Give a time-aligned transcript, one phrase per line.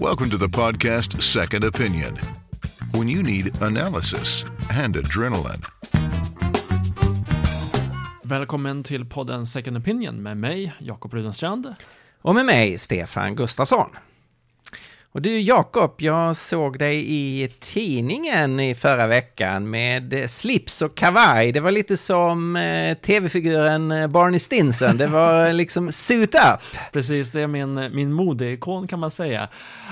[0.00, 2.18] Welcome to the podcast Second Opinion.
[2.94, 5.62] When you need analysis and adrenaline.
[8.22, 11.74] Välkommen till podden Second Opinion med mig, Jakob Rudenstrand.
[12.22, 13.90] Och med mig, Stefan Gustafsson.
[15.14, 21.52] Och du Jakob, jag såg dig i tidningen i förra veckan med slips och kavaj.
[21.52, 24.96] Det var lite som eh, tv-figuren eh, Barney Stinson.
[24.96, 26.78] Det var liksom suit up.
[26.92, 29.48] Precis, det är min, min modeikon kan man säga.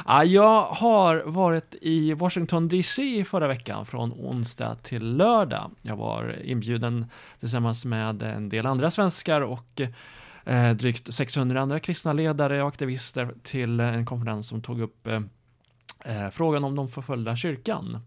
[0.06, 5.70] Ja, jag har varit i Washington DC förra veckan från onsdag till lördag.
[5.82, 7.06] Jag var inbjuden
[7.40, 9.80] tillsammans med en del andra svenskar och
[10.44, 15.20] eh, drygt 600 andra kristna ledare och aktivister till en konferens som tog upp eh,
[16.04, 17.98] eh frågan om de förföljda kyrkan.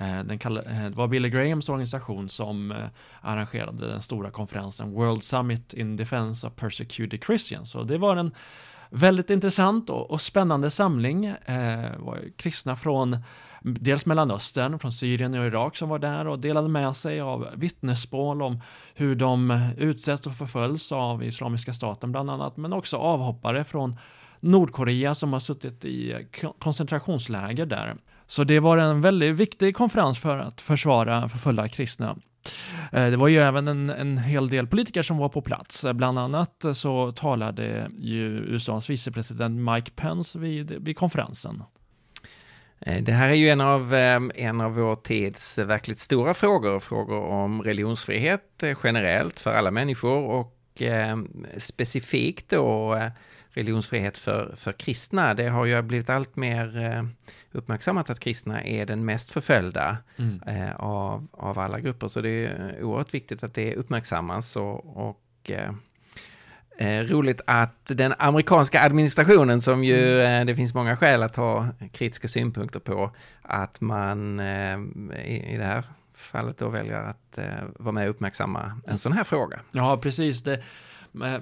[0.00, 2.76] Eh, den eh, det var Billy Grahams organisation som eh,
[3.20, 7.70] arrangerade den stora konferensen World Summit in Defense of Persecuted Christians.
[7.70, 8.34] Så det var en
[8.90, 11.26] väldigt intressant och, och spännande samling.
[11.26, 13.16] Eh, var kristna från
[13.80, 18.42] dels Mellanöstern, från Syrien och Irak som var där och delade med sig av vittnesmål
[18.42, 18.60] om
[18.94, 23.96] hur de utsätts och förföljs av Islamiska staten bland annat, men också avhoppare från
[24.40, 26.26] Nordkorea som har suttit i
[26.58, 27.96] koncentrationsläger där.
[28.26, 32.16] Så det var en väldigt viktig konferens för att försvara förföljda kristna.
[32.92, 35.86] Eh, det var ju även en, en hel del politiker som var på plats.
[35.94, 41.62] Bland annat så talade ju USAs vicepresident Mike Pence vid, vid konferensen.
[42.80, 46.80] Eh, det här är ju en av, eh, en av vår tids verkligt stora frågor,
[46.80, 50.54] frågor om religionsfrihet eh, generellt för alla människor och
[51.56, 53.00] specifikt då
[53.50, 55.34] religionsfrihet för, för kristna.
[55.34, 57.08] Det har ju blivit allt mer
[57.52, 60.40] uppmärksammat att kristna är den mest förföljda mm.
[60.76, 62.08] av, av alla grupper.
[62.08, 65.50] Så det är oerhört viktigt att det uppmärksammas och, och
[66.80, 70.40] Eh, roligt att den amerikanska administrationen, som ju mm.
[70.40, 73.10] eh, det finns många skäl att ha kritiska synpunkter på,
[73.42, 74.78] att man eh,
[75.24, 77.44] i, i det här fallet då väljer att eh,
[77.78, 79.60] vara med och uppmärksamma en sån här fråga.
[79.72, 80.42] Ja, precis.
[80.42, 80.62] Det,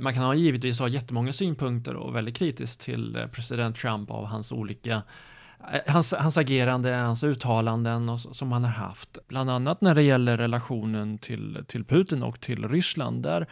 [0.01, 4.27] man kan ha givetvis ha jättemånga synpunkter och väldigt kritiskt till eh, president Trump av
[4.27, 5.03] hans olika
[5.73, 10.03] eh, Hans, hans agerande, hans uttalanden och, som han har haft, bland annat när det
[10.03, 13.47] gäller relationen till, till Putin och till Ryssland, där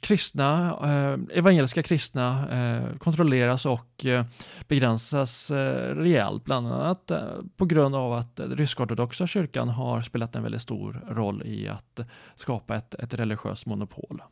[0.00, 4.24] kristna, eh, evangeliska kristna eh, kontrolleras och eh,
[4.68, 7.20] begränsas eh, rejält, bland annat eh,
[7.56, 12.00] på grund av att den rysk-ortodoxa kyrkan har spelat en väldigt stor roll i att
[12.34, 14.22] skapa ett, ett religiöst monopol.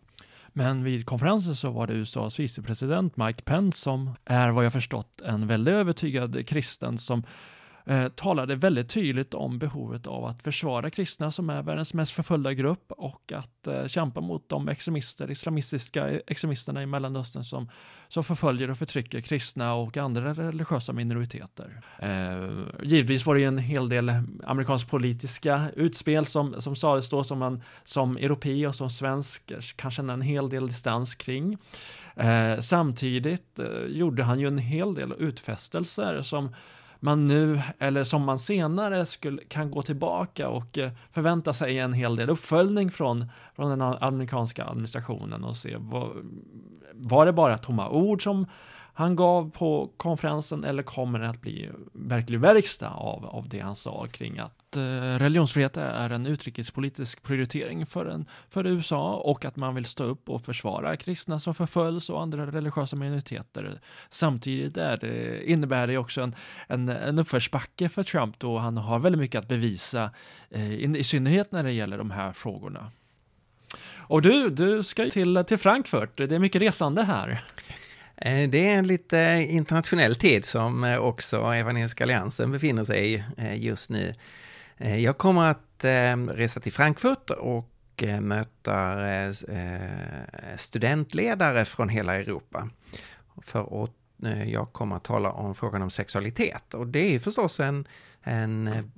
[0.48, 5.20] Men vid konferensen så var det USAs vicepresident Mike Pence som är vad jag förstått
[5.20, 7.22] en väldigt övertygad kristen som
[7.84, 12.54] eh, talade väldigt tydligt om behovet av att försvara kristna som är världens mest förföljda
[12.54, 17.70] grupp och att eh, kämpa mot de extremister, islamistiska extremisterna i Mellanöstern som,
[18.08, 21.80] som förföljer och förtrycker kristna och andra religiösa minoriteter.
[21.98, 22.48] Eh,
[22.82, 24.12] givetvis var det en hel del
[24.44, 29.90] amerikansk politiska utspel som, som sades då som man som europé och som svensk kan
[29.90, 31.58] känna en hel del distans kring.
[32.16, 36.54] Eh, samtidigt eh, gjorde han ju en hel del utfästelser som
[37.04, 41.92] man nu, eller som man senare skulle, kan gå tillbaka och eh, förvänta sig en
[41.92, 43.26] hel del uppföljning från,
[43.56, 46.12] från den amerikanska administrationen och se, var,
[46.92, 48.46] var det bara tomma ord som
[48.94, 53.76] han gav på konferensen eller kommer det att bli verklig verkstad av, av det han
[53.76, 59.56] sa kring att Eh, religionsfrihet är en utrikespolitisk prioritering för, en, för USA och att
[59.56, 63.80] man vill stå upp och försvara kristna som förföljs och andra religiösa minoriteter.
[64.10, 66.34] Samtidigt är det, innebär det också en,
[66.66, 70.10] en, en uppförsbacke för Trump då han har väldigt mycket att bevisa,
[70.50, 72.90] eh, i, i synnerhet när det gäller de här frågorna.
[73.96, 77.42] Och du, du ska till, till Frankfurt, det är mycket resande här.
[78.16, 83.24] Eh, det är en lite internationell tid som också Evangeliska Alliansen befinner sig i
[83.54, 84.14] just nu.
[84.76, 88.98] Eh, jag kommer att eh, resa till Frankfurt och eh, möta
[90.56, 92.68] studentledare från hela Europa.
[93.42, 93.90] För att
[94.46, 96.74] jag kommer att tala om frågan om sexualitet.
[96.74, 97.88] Och det är förstås en,
[98.22, 98.92] en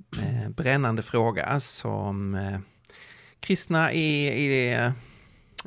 [0.49, 2.37] brännande fråga som
[3.39, 4.91] kristna i, i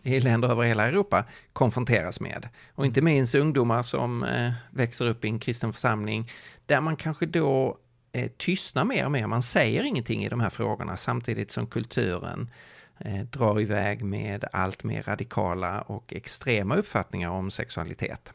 [0.02, 2.48] i länder över hela Europa konfronteras med.
[2.74, 4.26] Och inte minst ungdomar som
[4.70, 6.30] växer upp i en kristen församling
[6.66, 7.78] där man kanske då
[8.12, 9.26] eh, tystnar mer och mer.
[9.26, 12.50] Man säger ingenting i de här frågorna samtidigt som kulturen
[12.98, 18.32] eh, drar iväg med allt mer radikala och extrema uppfattningar om sexualitet.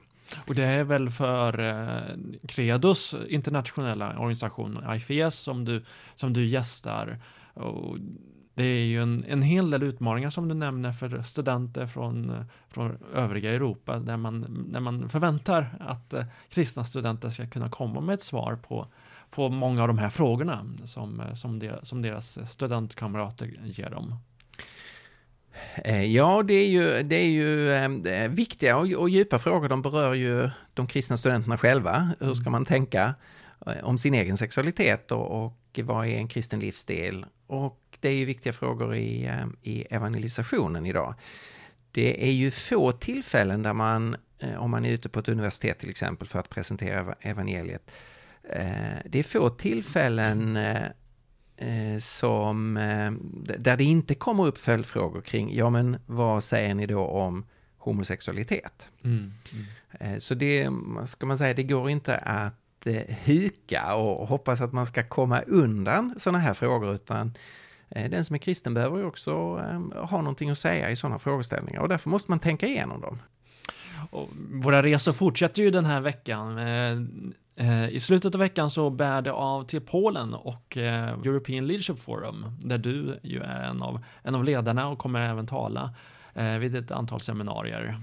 [0.48, 2.16] Och det är väl för eh,
[2.48, 5.86] Credos internationella organisation IFES som du,
[6.16, 7.20] som du gästar.
[7.54, 7.98] Och
[8.56, 12.98] det är ju en, en hel del utmaningar som du nämner för studenter från, från
[13.14, 18.14] övriga Europa där man, där man förväntar att eh, kristna studenter ska kunna komma med
[18.14, 18.88] ett svar på,
[19.36, 24.16] på många av de här frågorna som, eh, som, deras, som deras studentkamrater ger dem.
[25.76, 29.70] Eh, ja, det är ju, det är ju eh, viktiga och, och djupa frågor.
[29.70, 32.10] De berör ju de kristna studenterna själva.
[32.20, 33.16] Hur ska man tänka
[33.68, 37.26] eh, om sin egen sexualitet och, och vad är en kristen livsstil?
[37.48, 41.16] Och det är ju viktiga frågor i, i evangelisationen idag.
[41.92, 44.16] Det är ju få tillfällen där man,
[44.58, 47.94] om man är ute på ett universitet till exempel för att presentera evangeliet, eh,
[49.06, 50.60] det är få tillfällen
[52.00, 52.74] som,
[53.60, 57.46] där det inte kommer upp följdfrågor kring, ja men vad säger ni då om
[57.78, 58.88] homosexualitet?
[59.04, 59.34] Mm,
[60.00, 60.20] mm.
[60.20, 60.70] Så det,
[61.08, 66.16] ska man säga, det går inte att huka och hoppas att man ska komma undan
[66.18, 67.34] sådana här frågor, utan
[67.90, 69.32] Eh, den som är kristen behöver ju också
[69.70, 73.20] eh, ha någonting att säga i sådana frågeställningar och därför måste man tänka igenom dem.
[74.12, 76.58] Och våra resor fortsätter ju den här veckan.
[77.56, 82.46] Eh, I slutet av veckan så bär det av till Polen och European Leadership Forum
[82.60, 85.94] där du ju är en av, en av ledarna och kommer även tala
[86.60, 88.02] vid ett antal seminarier.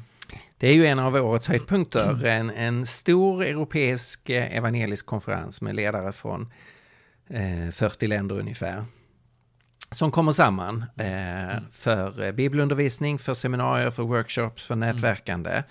[0.58, 6.12] Det är ju en av årets höjdpunkter, en, en stor europeisk evangelisk konferens med ledare
[6.12, 6.52] från
[7.72, 8.84] 40 länder ungefär
[9.92, 11.64] som kommer samman eh, mm.
[11.72, 15.62] för eh, bibelundervisning, för seminarier, för workshops, för nätverkande.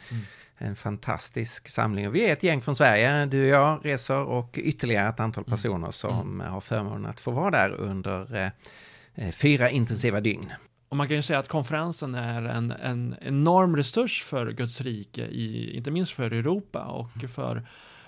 [0.63, 2.11] En fantastisk samling.
[2.11, 5.51] Vi är ett gäng från Sverige, du och jag reser och ytterligare ett antal mm.
[5.51, 6.53] personer som mm.
[6.53, 8.51] har förmånen att få vara där under eh,
[9.15, 10.53] eh, fyra intensiva dygn.
[10.89, 15.21] Och man kan ju säga att konferensen är en, en enorm resurs för Guds rike,
[15.21, 17.29] i, inte minst för Europa och mm.
[17.29, 17.67] för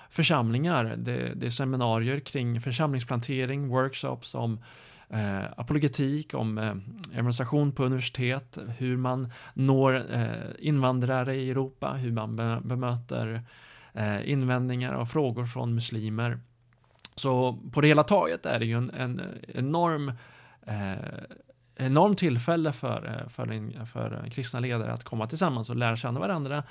[0.10, 0.96] församlingar.
[0.98, 4.60] Det, det är seminarier kring församlingsplantering, workshops om
[5.14, 6.74] eh, apologetik, om eh,
[7.14, 13.42] evangelisation på universitet, hur man når eh, invandrare i Europa, hur man be bemöter
[13.94, 16.40] eh, invändningar och frågor från muslimer.
[17.16, 20.12] Så på det hela taget är det ju en, en enorm
[20.66, 20.96] eh,
[21.76, 26.20] enormt tillfälle för, eh, för, en, för kristna ledare att komma tillsammans och lära känna
[26.20, 26.64] varandra.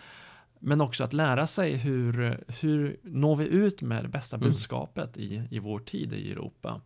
[0.58, 4.48] Men också att lära sig hur, hur når vi ut med det bästa mm.
[4.48, 5.28] budskapet mm.
[5.28, 6.80] i, i vår tid i Europa.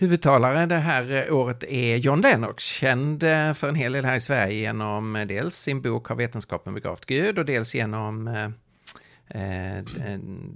[0.00, 4.16] Huvudtalare det här eh, året är John Lennox, känd eh, för en hel del här
[4.16, 8.30] i Sverige genom eh, dels sin bok Har vetenskapen begravt Gud och dels genom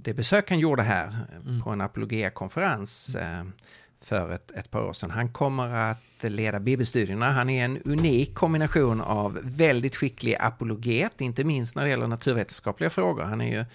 [0.01, 1.61] det besök han gjorde här mm.
[1.61, 3.17] på en apologia-konferens
[4.03, 5.11] för ett, ett par år sedan.
[5.11, 7.31] Han kommer att leda bibelstudierna.
[7.31, 12.89] Han är en unik kombination av väldigt skicklig apologet, inte minst när det gäller naturvetenskapliga
[12.89, 13.23] frågor.
[13.23, 13.65] Han är ju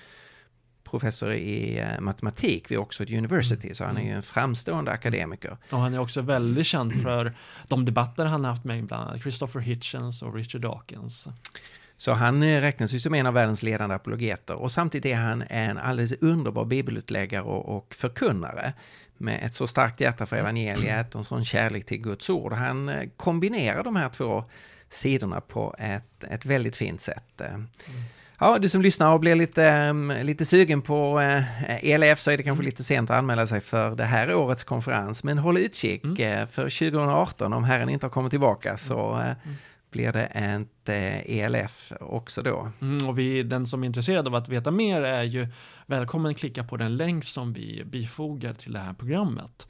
[0.91, 3.75] professor i eh, matematik vid Oxford University, mm.
[3.75, 5.57] så han är ju en framstående akademiker.
[5.71, 7.33] Och han är också väldigt känd för
[7.69, 11.29] de debatter han har haft med bland annat Christopher Hitchens och Richard Dawkins.
[11.97, 15.45] Så han eh, räknas ju som en av världens ledande apologeter och samtidigt är han
[15.49, 18.73] en alldeles underbar bibelutläggare och, och förkunnare
[19.19, 22.53] med ett så starkt hjärta för evangeliet och en sån kärlek till Guds ord.
[22.53, 24.45] Han eh, kombinerar de här två
[24.89, 27.41] sidorna på ett, ett väldigt fint sätt.
[27.41, 27.69] Mm.
[28.43, 31.21] Ja, du som lyssnar och blir lite, mm, lite sugen på
[31.83, 35.25] ELF så är det kanske lite sent att anmäla sig för det här årets konferens.
[35.25, 36.21] Men håll utkik mm.
[36.21, 39.27] Eh, för 2018 om Herren inte har kommit tillbaka så mm.
[39.27, 39.57] mm.
[39.91, 40.89] blir det ett
[41.29, 42.73] ELF också då.
[42.81, 45.47] Mm, och vi, den som är intresserad av att veta mer är ju
[45.87, 49.67] välkommen att klicka på den länk som vi bifogar till det här programmet.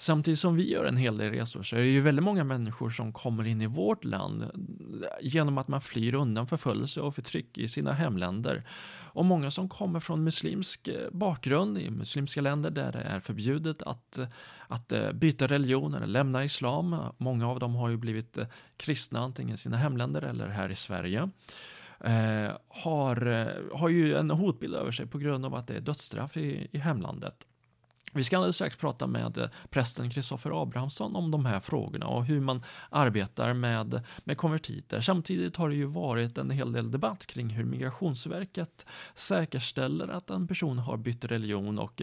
[0.00, 2.90] Samtidigt som vi gör en hel del resor så är det ju väldigt många människor
[2.90, 4.48] som kommer in i vårt land eh,
[5.20, 8.64] genom att man flyr undan förföljelse och förtryck i sina hemländer.
[9.12, 13.82] Och många som kommer från muslimsk eh, bakgrund i muslimska länder där det är förbjudet
[13.82, 14.26] att, eh,
[14.68, 16.96] att byta religion eller lämna islam.
[17.16, 18.38] Många av dem har ju blivit
[18.76, 21.30] kristna antingen i sina hemländer eller här i Sverige.
[22.00, 26.36] Eh, har, har ju en hotbild över sig på grund av att det är dödsstraff
[26.36, 27.46] i, i hemlandet.
[28.12, 32.24] Vi ska alldeles strax prata med eh, prästen Kristoffer Abrahamsson om de här frågorna och
[32.24, 35.00] hur man arbetar med, med konvertiter.
[35.00, 40.48] Samtidigt har det ju varit en hel del debatt kring hur Migrationsverket säkerställer att en
[40.48, 42.02] person har bytt religion och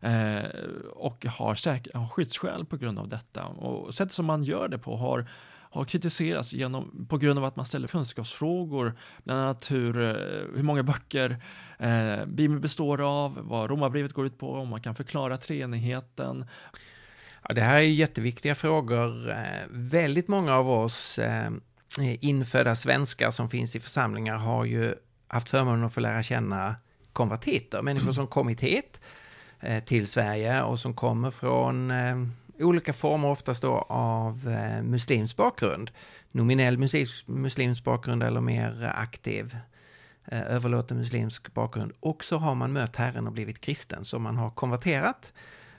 [0.00, 0.44] eh,
[0.92, 3.44] och har, säk- har skyddsskäl på grund av detta.
[3.46, 5.28] Och sättet som man gör det på har
[5.76, 10.62] har kritiserats genom, på grund av att man ställer kunskapsfrågor, bland annat hur, eh, hur
[10.62, 11.36] många böcker
[11.78, 16.44] eh, Bibeln består av, vad Romarbrevet går ut på, om man kan förklara treenigheten.
[17.48, 19.30] Ja, det här är jätteviktiga frågor.
[19.30, 19.36] Eh,
[19.70, 21.50] väldigt många av oss eh,
[22.20, 24.94] infödda svenskar som finns i församlingar har ju
[25.28, 26.74] haft förmånen att få lära känna
[27.12, 29.00] konvertiter, människor som kommit hit
[29.84, 31.92] till Sverige och som kommer från
[32.58, 35.90] olika former oftast då av eh, muslims bakgrund.
[36.32, 39.56] Nominell muslims, muslims bakgrund eller mer aktiv
[40.24, 41.92] eh, överlåten muslimsk bakgrund.
[42.00, 45.32] Och så har man mött Herren och blivit kristen, så man har konverterat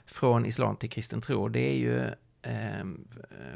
[0.06, 1.48] från islam till kristen tro.
[1.48, 2.04] Det är ju
[2.42, 2.86] eh,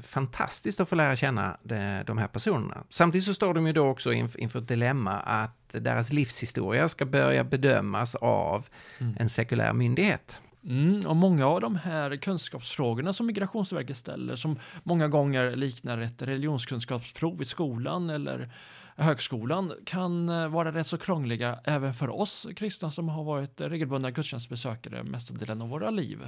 [0.02, 2.85] fantastiskt att få lära känna de, de här personerna.
[2.88, 7.05] Samtidigt så står de ju då också inf inför ett dilemma att deras livshistoria ska
[7.05, 8.67] börja bedömas av
[8.99, 9.17] mm.
[9.19, 10.41] en sekulär myndighet.
[10.64, 16.23] Mm, och många av de här kunskapsfrågorna som Migrationsverket ställer, som många gånger liknar ett
[16.23, 18.52] religionskunskapsprov i skolan eller
[18.97, 24.11] högskolan, kan eh, vara rätt så krångliga även för oss kristna som har varit regelbundna
[24.11, 26.19] gudstjänstbesökare mestadelen av våra liv.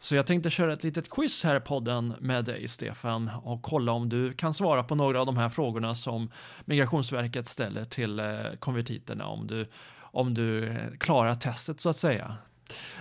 [0.00, 3.92] Så jag tänkte köra ett litet quiz här i podden med dig Stefan och kolla
[3.92, 6.30] om du kan svara på några av de här frågorna som
[6.64, 8.26] Migrationsverket ställer till eh,
[8.58, 12.36] konvertiterna om du, om du eh, klarar testet så att säga.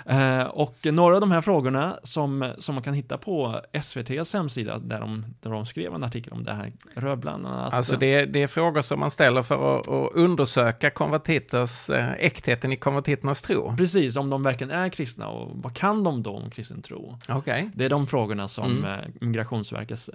[0.05, 4.79] Eh, och några av de här frågorna som, som man kan hitta på SVTs hemsida
[4.79, 7.73] där de, där de skrev en artikel om det här rör bland annat.
[7.73, 12.71] Alltså det, det är frågor som man ställer för att, att undersöka konvertiters, eh, äktheten
[12.71, 13.75] i konvertiternas tro.
[13.77, 17.17] Precis, om de verkligen är kristna och vad kan de då om kristen tro?
[17.29, 17.69] Okay.
[17.75, 18.99] Det är de frågorna som mm.
[18.99, 20.09] Eh, Migrationsverket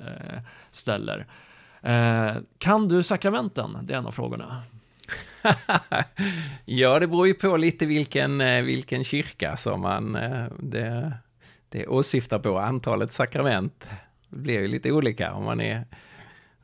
[0.70, 1.26] ställer.
[1.82, 3.78] Eh, kan du sakramenten?
[3.82, 4.62] Det är en av frågorna.
[6.64, 11.12] ja, det beror ju på lite vilken, eh, vilken kyrka som man eh, det,
[11.68, 12.59] det åsyftar på.
[12.59, 13.90] Antalet sakrament
[14.28, 15.85] blir ju lite olika om man är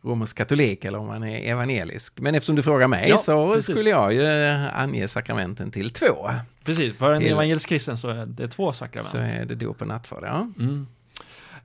[0.05, 2.21] romersk katolik eller om man är evangelisk.
[2.21, 3.75] Men eftersom du frågar mig ja, så precis.
[3.75, 6.31] skulle jag ju eh, ange sakramenten till två.
[6.65, 9.11] Precis, för en till, evangelisk kristen så är det två sakrament.
[9.11, 10.49] Så är det dop och nattvard, ja.
[10.59, 10.87] Mm.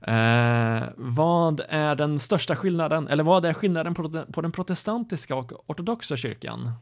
[0.02, 5.34] Eh, vad är den största skillnaden, eller vad är skillnaden på den, på den protestantiska
[5.34, 6.72] och ortodoxa kyrkan?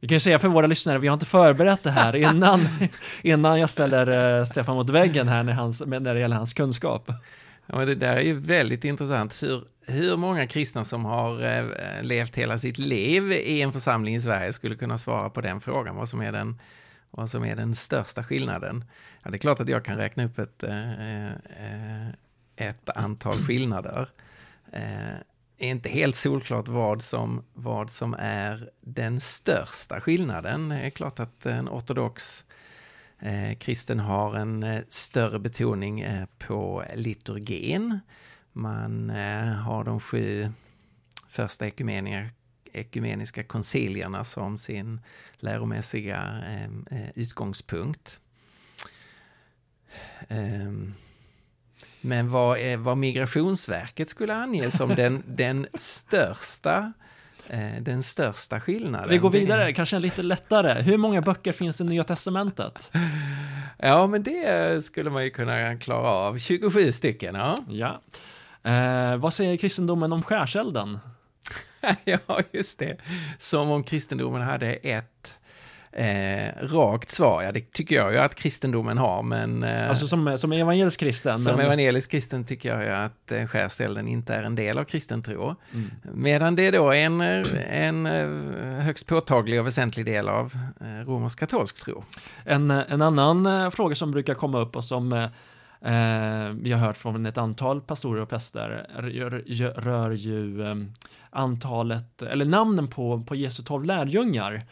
[0.00, 2.68] Vi kan ju säga för våra lyssnare, vi har inte förberett det här innan,
[3.22, 7.10] innan jag ställer uh, Stefan mot väggen här när, hans, när det gäller hans kunskap.
[7.66, 9.42] Ja, det där är ju väldigt intressant.
[9.42, 11.72] Hur, hur många kristna som har uh,
[12.02, 15.96] levt hela sitt liv i en församling i Sverige skulle kunna svara på den frågan,
[15.96, 16.60] vad som är den,
[17.10, 18.84] vad som är den största skillnaden.
[19.22, 21.30] Ja, det är klart att jag kan räkna upp ett, uh,
[22.56, 24.08] ett antal skillnader
[25.58, 30.68] är inte helt solklart vad som, vad som är den största skillnaden.
[30.68, 32.44] Det är klart att en ortodox
[33.18, 38.00] eh, kristen har en eh, större betoning eh, på liturgin.
[38.52, 40.48] Man eh, har de sju
[41.28, 41.66] första
[42.72, 45.00] ekumeniska koncilierna som sin
[45.36, 48.20] läromässiga eh, eh, utgångspunkt.
[50.28, 50.94] Ehm,
[52.06, 56.92] men vad, är, vad Migrationsverket skulle ange som den, den största
[57.48, 59.08] eh, den största skillnaden.
[59.08, 60.82] Vi går vidare, kanske lite lättare.
[60.82, 62.90] Hur många böcker finns i Nya Testamentet?
[63.78, 66.38] Ja, men det skulle man ju kunna klara av.
[66.38, 67.58] 27 stycken, ja.
[67.68, 68.00] ja.
[68.70, 70.98] Eh, vad säger kristendomen om skärselden?
[72.04, 72.96] ja, just det.
[73.38, 75.38] Som om kristendomen hade ett
[75.98, 79.62] Eh, rakt svar, ja det tycker jag ju att kristendomen har, men...
[79.62, 81.38] Eh, alltså som, som evangelisk kristen?
[81.38, 81.66] Som men...
[81.66, 85.54] evangelisk kristen tycker jag ju att eh, skärställen inte är en del av kristen tro.
[85.74, 85.90] Mm.
[86.02, 91.38] Medan det är då en, en eh, högst påtaglig och väsentlig del av eh, romersk
[91.38, 92.04] katolsk tro.
[92.44, 95.28] En, en annan eh, fråga som brukar komma upp och som eh,
[96.60, 100.64] vi har hört från ett antal pastorer och präster rör, rör ju
[101.30, 104.62] antalet, eller namnen på, på Jesu tolv lärjungar.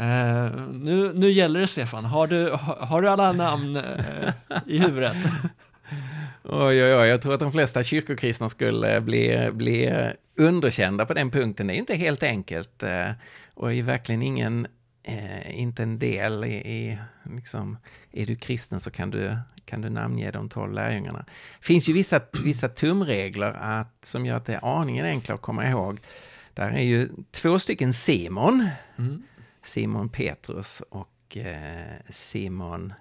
[0.00, 4.32] Uh, nu, nu gäller det Stefan, har du, har, har du alla namn uh,
[4.66, 5.16] i huvudet?
[6.42, 9.92] Oj, oj, oj, jag tror att de flesta kyrkokristna skulle bli, bli
[10.36, 11.66] underkända på den punkten.
[11.66, 13.10] Det är inte helt enkelt uh,
[13.54, 14.66] och är verkligen ingen,
[15.46, 17.78] inte en del i, i, liksom,
[18.12, 21.24] är du kristen så kan du, kan du namnge de tolv lärjungarna.
[21.60, 25.42] Det finns ju vissa, vissa tumregler att, som gör att det är aningen enklare att
[25.42, 26.00] komma ihåg.
[26.54, 28.68] Där är ju två stycken Simon.
[28.98, 29.22] Mm
[29.64, 32.92] Simon Petrus och eh, Simon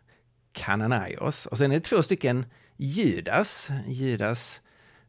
[0.52, 1.46] Kananaios.
[1.46, 2.46] Och sen är det två stycken
[2.78, 4.62] Judas, Judas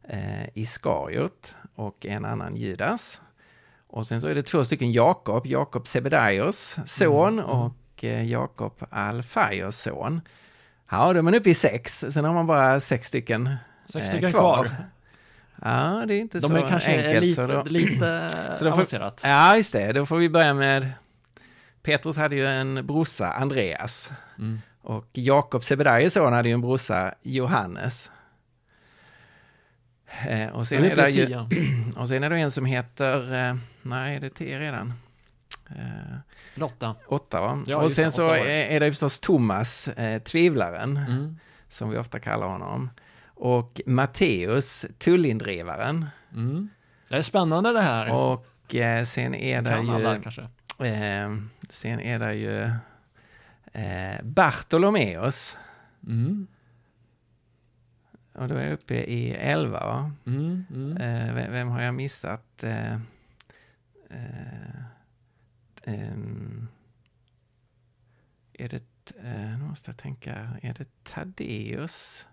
[0.09, 3.21] eh, Iskariot och en annan Judas.
[3.87, 7.45] Och sen så är det två stycken Jakob, Jakob Sebedaios son mm.
[7.45, 7.61] mm.
[7.61, 10.21] och eh, Jakob Alfaios son.
[10.89, 13.55] Ja, då är man uppe i sex, sen har man bara sex stycken,
[13.89, 14.63] sex stycken kvar.
[14.63, 14.75] kvar.
[15.61, 17.23] Ja, det är inte De så är kanske enkelt.
[17.23, 19.21] Lite, så då, lite så då avancerat.
[19.23, 19.93] ja, just det.
[19.93, 20.91] Då får vi börja med
[21.85, 24.11] Petrus hade ju en brorsa, Andreas.
[24.39, 24.61] Mm.
[24.81, 28.11] Och Jakob Sebedaios son hade ju en brorsa, Johannes.
[30.27, 31.35] Eh, och, sen är det ju,
[31.97, 34.93] och sen är det en som heter, eh, nej det är tio redan.
[35.69, 36.17] Eh,
[36.53, 36.95] Lotta.
[37.07, 37.63] Åtta va?
[37.67, 40.97] Ja, och sen så är, det förstås Thomas, eh, tvivlaren.
[40.97, 41.39] Mm.
[41.67, 42.89] som vi ofta kallar honom.
[43.27, 46.05] Och Matteus, tullindrivaren.
[46.33, 46.69] Mm.
[47.09, 48.13] Det är spännande det här.
[48.13, 50.21] Och eh, sen är det alla, ju...
[50.21, 50.49] kanske.
[50.79, 51.37] Eh,
[51.69, 52.69] sen är det ju
[53.81, 55.57] eh, Bartolomeus.
[56.07, 56.47] Mm.
[58.33, 60.11] Och då är jag uppe i 11 va?
[60.25, 60.65] Mm.
[60.69, 60.97] Mm.
[60.97, 62.63] Eh, vem, vem har jag missat?
[62.63, 62.93] Eh,
[64.09, 64.81] eh,
[65.83, 66.67] ehm,
[68.53, 72.25] är det, eh, nu måste jag tänka, är det Taddeus?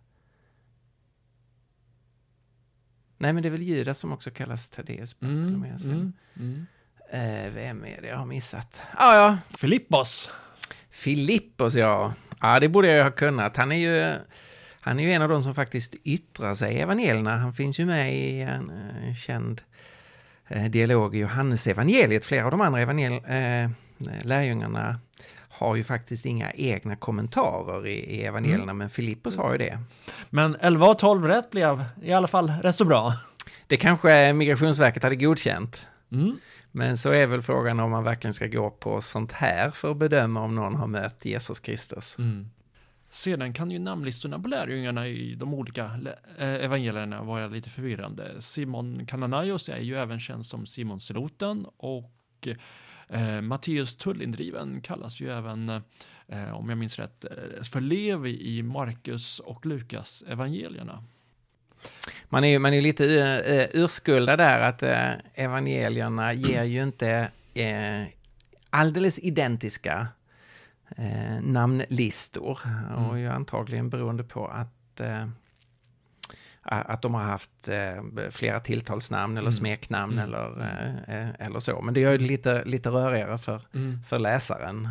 [3.18, 5.20] Nej, men det är väl Judas som också kallas Taddeus.
[5.20, 5.84] Bartolomeus?
[5.84, 6.12] Mm.
[7.12, 7.44] Mm.
[7.46, 8.82] Eh, vem är det jag har missat?
[8.94, 10.30] Ah, ja, Filippos.
[10.90, 12.12] Filippos ja.
[12.40, 13.56] Ja, det borde jag ha kunnat.
[13.56, 14.14] Han är ju,
[14.80, 17.36] han är ju en av de som faktiskt yttrar sig i evangelierna.
[17.36, 19.62] Han finns ju med i en eh, känd
[20.48, 22.24] eh, dialog i Johannesevangeliet.
[22.24, 23.70] Flera av de andra evangel eh,
[24.22, 24.98] lärjungarna
[25.48, 29.78] har ju faktiskt inga egna kommentarer i, i evangelierna, men Filippos har ju det.
[30.30, 33.14] Men 11 och 12 rätt blev i alla fall rätt så bra.
[33.66, 35.86] Det kanske Migrationsverket hade godkänt.
[36.12, 36.38] Mm.
[36.72, 39.96] Men så är väl frågan om man verkligen ska gå på sånt här för att
[39.96, 42.18] bedöma om någon har mött Jesus Kristus.
[42.18, 42.48] Mm.
[43.10, 45.84] Sedan kan ju namnlistorna på lärjungarna i de olika
[46.38, 48.40] eh, evangelierna vara lite förvirrande.
[48.42, 52.48] Simon Kananaios är ju även känd som Simon Seloten och
[53.08, 55.68] eh, Matteus Tullindriven kallas ju även,
[56.28, 61.04] eh, om jag minns rätt, eh, för Levi i Markus och Lukas evangelierna.
[62.28, 67.28] Man är ju man är lite uh, urskuldad där att uh, evangelierna ger ju inte
[68.70, 70.06] alldeles identiska
[71.40, 72.58] namnlistor.
[72.64, 73.04] Mm.
[73.06, 75.00] Och ju antagligen beroende på att,
[76.62, 77.68] att de har haft
[78.30, 79.52] flera tilltalsnamn eller Mm.
[79.52, 80.24] smeknamn Mm.
[80.24, 81.80] eller, eller så.
[81.82, 84.02] Men det gör det lite, lite rörigare för, Mm.
[84.04, 84.88] för läsaren.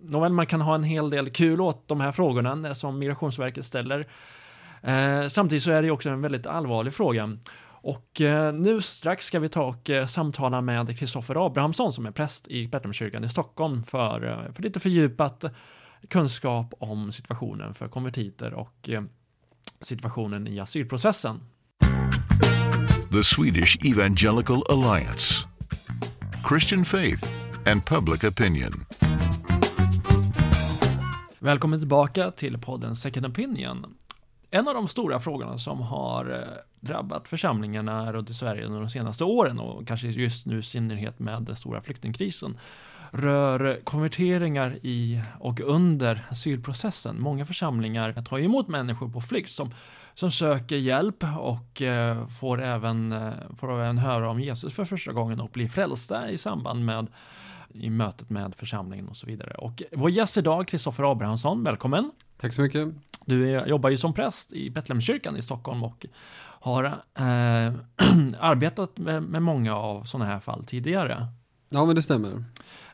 [0.00, 4.06] Nåväl, man kan ha en hel del kul åt de här frågorna som Migrationsverket ställer.
[4.82, 7.38] Eh, samtidigt så är det också en väldigt allvarlig fråga.
[7.70, 12.10] Och eh, nu strax ska vi ta och eh, samtala med Kristoffer Abrahamsson som är
[12.10, 15.44] präst i Betlehemskyrkan i Stockholm för, för lite fördjupat
[16.08, 18.90] kunskap om situationen för konvertiter och
[19.80, 21.40] situationen i asylprocessen.
[23.12, 25.46] The Swedish Evangelical Alliance.
[26.48, 27.28] Christian faith
[27.66, 28.72] and public opinion.
[31.38, 33.97] Välkommen tillbaka till podden Second Opinion.
[34.50, 38.88] En av de stora frågorna som har eh, drabbat församlingarna runt i Sverige under de
[38.88, 42.58] senaste åren och kanske just nu i synnerhet med den stora flyktingkrisen
[43.10, 47.20] rör konverteringar i och under asylprocessen.
[47.20, 49.70] Många församlingar tar emot människor på flykt som,
[50.14, 55.12] som söker hjälp och eh, får, även, eh, får även höra om Jesus för första
[55.12, 57.06] gången och blir frälsta i samband med
[57.68, 59.54] i mötet med församlingen och så vidare.
[59.54, 62.10] Och vår gäst idag, Kristoffer Abrahamsson, välkommen!
[62.40, 62.88] Tack så mycket.
[63.24, 66.06] Du är, jobbar ju som präst i Betlehemskyrkan i Stockholm och
[66.60, 67.72] har eh,
[68.38, 71.26] arbetat med, med många av sådana här fall tidigare.
[71.70, 72.44] Ja, men det stämmer.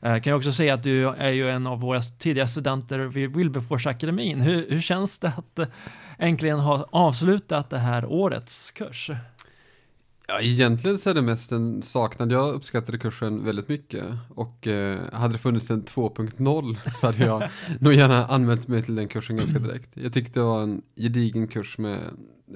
[0.00, 3.36] Eh, kan jag också säga att du är ju en av våra tidiga studenter vid
[3.36, 4.40] Wilberforce-akademin.
[4.40, 5.66] Hur, hur känns det att eh,
[6.18, 9.10] äntligen ha avslutat det här årets kurs?
[10.26, 12.32] Ja, egentligen så är det mest en saknad.
[12.32, 17.48] Jag uppskattade kursen väldigt mycket och eh, hade det funnits en 2.0 så hade jag
[17.80, 19.90] nog gärna anmält mig till den kursen ganska direkt.
[19.94, 22.00] Jag tyckte det var en gedigen kurs med,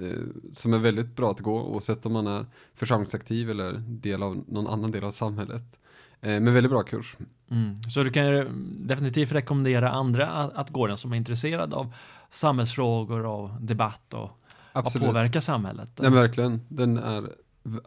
[0.03, 0.19] eh,
[0.53, 4.67] som är väldigt bra att gå oavsett om man är församlingsaktiv eller del av någon
[4.67, 5.79] annan del av samhället.
[6.21, 7.17] Eh, men väldigt bra kurs.
[7.51, 7.83] Mm.
[7.83, 8.49] Så du kan
[8.87, 11.95] definitivt rekommendera andra att, att gå den som är intresserade av
[12.31, 14.31] samhällsfrågor och debatt och
[14.73, 15.09] vad Absolut.
[15.09, 15.91] påverkar samhället.
[16.03, 16.61] Men verkligen.
[16.69, 17.29] Den är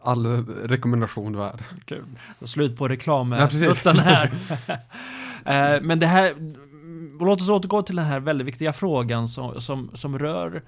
[0.02, 1.64] all rekommendation värd.
[1.84, 2.04] Kul.
[2.44, 3.62] Slut på Ja, precis.
[3.62, 4.30] reklamrutten här.
[5.44, 6.32] Eh, Men det här,
[7.20, 10.62] låt oss återgå till den här väldigt viktiga frågan som, som, som rör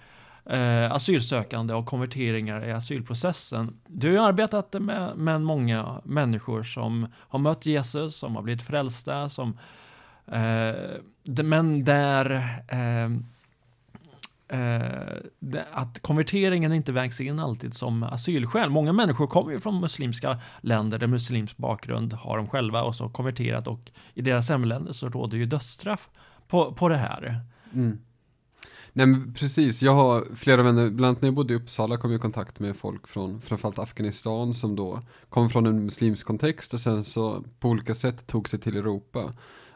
[0.46, 3.76] eh, asylsökande och konverteringar i asylprocessen.
[3.86, 8.62] Du har ju arbetat med, med många människor som har mött Jesus, som har blivit
[8.62, 9.58] frälsta, som
[10.32, 10.74] eh,
[11.44, 12.30] men där
[14.48, 18.70] eh, att konverteringen inte vägs in alltid som asylskäl.
[18.70, 23.08] Många människor kommer ju från muslimska länder där muslimsk bakgrund har de själva och så
[23.08, 26.08] konverterat och i deras hemländer så råder ju dödsstraff
[26.48, 27.40] på, på det här.
[27.74, 27.98] Mm.
[28.96, 32.10] Nej men precis, jag har flera vänner, bland annat när jag bodde i Uppsala kom
[32.10, 36.74] jag i kontakt med folk från framförallt Afghanistan som då kom från en muslimsk kontext
[36.74, 39.32] och sen så på olika sätt tog sig till Europa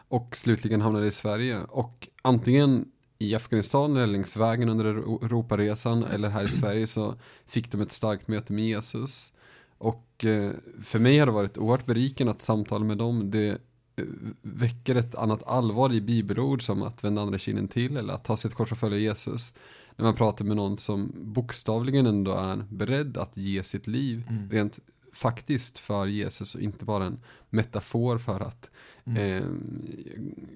[0.09, 2.85] och slutligen hamnade i Sverige och antingen
[3.18, 7.14] i Afghanistan eller längs vägen under Euro- Europaresan eller här i Sverige så
[7.46, 9.33] fick de ett starkt möte med Jesus
[9.78, 10.50] och eh,
[10.83, 13.31] för mig har det varit oerhört berikande att samtala med dem.
[13.31, 14.04] Det eh,
[14.42, 18.37] väcker ett annat allvar i bibelord som att vända andra kinden till eller att ta
[18.37, 19.54] sitt kors och följa Jesus.
[19.96, 24.50] När man pratar med någon som bokstavligen ändå är beredd att ge sitt liv Mm.
[24.50, 24.78] rent
[25.18, 28.70] faktiskt för Jesus och inte bara en metafor för att
[29.04, 29.37] Mm.
[29.37, 29.42] eh,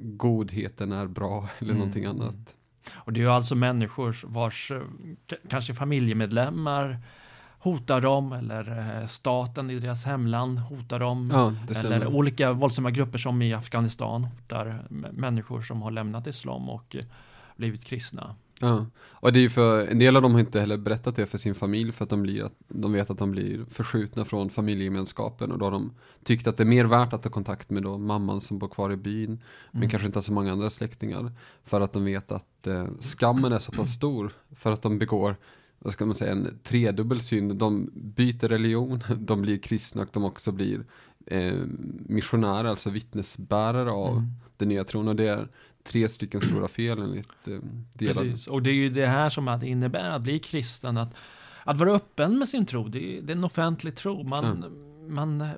[0.00, 2.20] godheten är bra eller Mm, någonting mm.
[2.20, 2.54] annat.
[2.92, 4.82] Och det är ju alltså människor vars eh,
[5.48, 6.98] kanske familjemedlemmar
[7.58, 11.30] hotar dem eller eh, staten i deras hemland hotar dem.
[11.32, 11.52] Ja,
[11.84, 17.04] eller olika våldsamma grupper som i Afghanistan hotar människor som har lämnat islam och eh,
[17.56, 18.34] blivit kristna.
[18.62, 21.26] Ja, och det är ju för, en del av dem har inte heller berättat det
[21.26, 24.50] för sin familj för att de, blir, att de vet att de blir förskjutna från
[24.50, 25.92] familjegemenskapen och då har de
[26.24, 28.92] tyckt att det är mer värt att ta kontakt med då mamman som bor kvar
[28.92, 29.90] i byn men Mm.
[29.90, 31.32] kanske inte har så många andra släktingar
[31.64, 35.36] för att de vet att eh, skammen är så pass stor för att de begår
[35.78, 37.56] vad ska man säga, en tredubbel synd.
[37.56, 40.84] De byter religion, de blir kristna och de också blir
[41.26, 41.54] eh,
[42.06, 44.28] missionärer, alltså vittnesbärare av Mm.
[44.56, 45.08] den nya tron.
[45.08, 45.48] Och det är
[45.84, 47.58] tre stycken stora fel enligt eh,
[47.94, 48.16] delad.
[48.16, 51.14] Precis, och det är ju det här som att innebär att bli kristen, att,
[51.64, 54.22] att vara öppen med sin tro, det är, det är en offentlig tro.
[54.22, 54.64] Man,
[55.08, 55.48] man,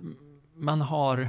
[0.56, 1.28] man, har,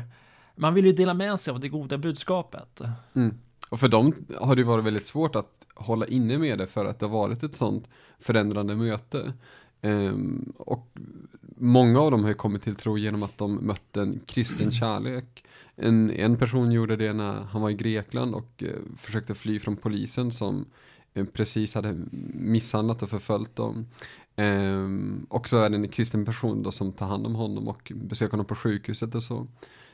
[0.56, 2.82] man vill ju dela med sig av det goda budskapet.
[3.14, 3.38] Mm.
[3.70, 7.00] Och för dem har det varit väldigt svårt att hålla inne med det för att
[7.00, 7.88] det har varit ett sånt
[8.20, 9.34] förändrande möte.
[9.86, 10.88] Ehm, och
[11.58, 15.44] många av dem har ju kommit till tro genom att de mötte en kristen kärlek.
[15.76, 19.76] En, en person gjorde det när han var i Grekland och eh, försökte fly från
[19.76, 20.66] polisen som
[21.14, 21.96] eh, precis hade
[22.34, 23.86] misshandlat och förföljt dem.
[24.36, 27.92] Ehm, och så är det en kristen person då som tar hand om honom och
[27.96, 29.48] besöker honom på sjukhuset och så.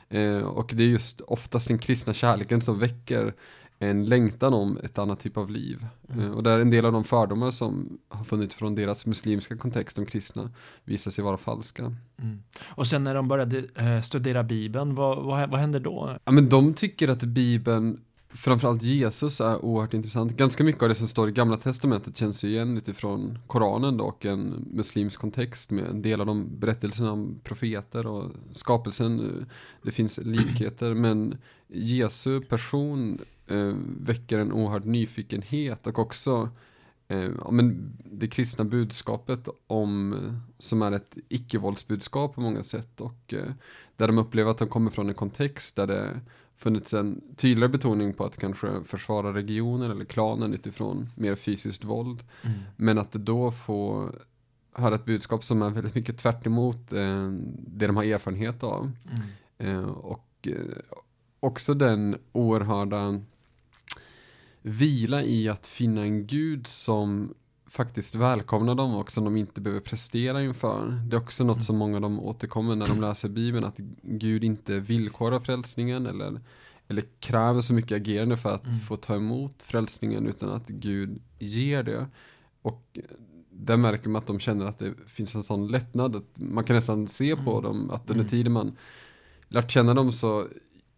[0.08, 3.34] Eh, och det är just oftast den kristna kärleken som väcker
[3.82, 5.86] en längtan om ett annat typ av liv.
[6.12, 6.24] Mm.
[6.24, 9.96] Eh, och där en del av de fördomar som har funnits från deras muslimska kontext,
[9.96, 10.50] de kristna,
[10.84, 11.82] visar sig vara falska.
[12.18, 12.42] Mm.
[12.62, 16.18] Och sen när de började eh, studera Bibeln, vad, vad, vad hände då?
[16.24, 18.00] Ja, men de tycker att Bibeln,
[18.34, 20.32] framförallt Jesus, är oerhört intressant.
[20.32, 24.04] Ganska mycket av det som står i Gamla Testamentet känns ju igen utifrån Koranen då,
[24.04, 29.46] och en muslimsk kontext med en del av de berättelserna om profeter och skapelsen.
[29.82, 36.50] Det finns likheter, men Jesu person eh, väcker en oerhörd nyfikenhet och också
[37.08, 43.34] eh, men det kristna budskapet om, eh, som är ett icke-våldsbudskap på många sätt och
[43.34, 43.52] eh,
[43.96, 46.20] där de upplever att de kommer från en kontext där det
[46.62, 52.22] funnits en tydligare betoning på att kanske försvara regionen eller klanen utifrån mer fysiskt våld.
[52.42, 52.58] Mm.
[52.76, 54.10] Men att då få
[54.74, 57.28] höra ett budskap som är väldigt mycket tvärt emot eh,
[57.66, 58.92] det de har erfarenhet av.
[59.58, 59.82] Mm.
[59.82, 60.96] Eh, och eh,
[61.40, 63.20] också den oerhörda
[64.62, 67.34] vila i att finna en gud som
[67.72, 71.02] faktiskt välkomnar dem och som de inte behöver prestera inför.
[71.08, 71.62] Det är också något Mm.
[71.64, 76.40] som många av dem återkommer när de läser Bibeln, att Gud inte villkorar frälsningen eller,
[76.88, 78.78] eller kräver så mycket agerande för att Mm.
[78.78, 82.06] få ta emot frälsningen utan att Gud ger det.
[82.62, 82.98] Och
[83.50, 86.76] där märker man att de känner att det finns en sån lättnad, att man kan
[86.76, 87.62] nästan se på Mm.
[87.62, 88.28] dem att under Mm.
[88.30, 88.76] tiden man
[89.48, 90.46] lärt känna dem så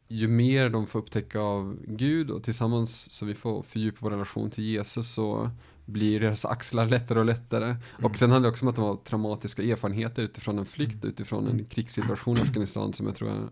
[0.09, 4.51] ju mer de får upptäcka av Gud och tillsammans så vi får fördjupa vår relation
[4.51, 5.51] till Jesus så
[5.85, 7.65] blir deras axlar lättare och lättare.
[7.65, 7.81] Mm.
[8.03, 11.09] Och sen handlar det också om att de har traumatiska erfarenheter utifrån en flykt, Mm.
[11.09, 13.49] utifrån en krigssituation i Afghanistan som jag tror är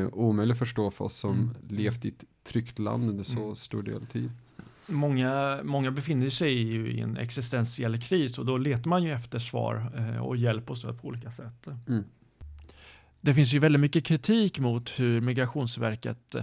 [0.00, 1.54] eh, omöjlig att förstå för oss som Mm.
[1.68, 3.56] levt i ett tryggt land under så Mm.
[3.56, 4.30] stor del av tid.
[4.86, 9.38] Många, många befinner sig ju i en existentiell kris och då letar man ju efter
[9.38, 11.66] svar eh, och hjälp och stöd på olika sätt.
[11.88, 12.04] Mm.
[13.20, 16.34] Det finns ju väldigt mycket kritik mot hur Migrationsverket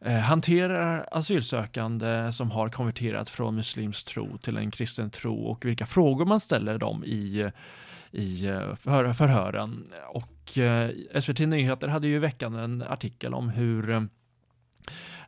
[0.00, 5.86] Eh, hanterar asylsökande som har konverterat från muslimsk tro till en kristen tro och vilka
[5.86, 7.50] frågor man ställer dem i,
[8.10, 9.84] i eh, för, förhören.
[10.08, 14.08] Och eh, SVT Nyheter hade ju i veckan en artikel om hur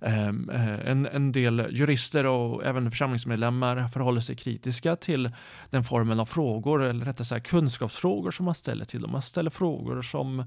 [0.01, 5.31] En, en del jurister och även församlingsmedlemmar förhåller sig kritiska till
[5.71, 9.13] den formen av frågor, eller rättare sagt kunskapsfrågor som man ställer till dem.
[9.13, 10.45] Man ställer frågor som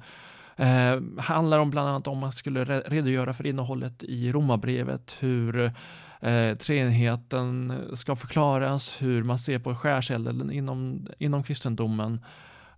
[0.55, 5.71] eh, handlar om bland annat om man skulle redogöra för innehållet i romabrevet, hur
[6.21, 12.19] eh, treenigheten ska förklaras, hur man ser på skärselden inom, inom kristendomen.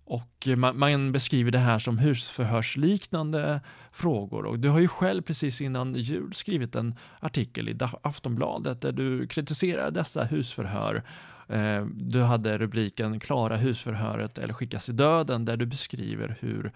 [0.07, 3.61] Och man, man beskriver det här som husförhörsliknande
[3.91, 4.45] frågor.
[4.45, 9.27] Och du har ju själv precis innan jul skrivit en artikel i Aftonbladet där du
[9.27, 11.03] kritiserar dessa husförhör.
[11.47, 16.71] Eh, Du hade rubriken Klara husförhöret eller skickas i döden där du beskriver hur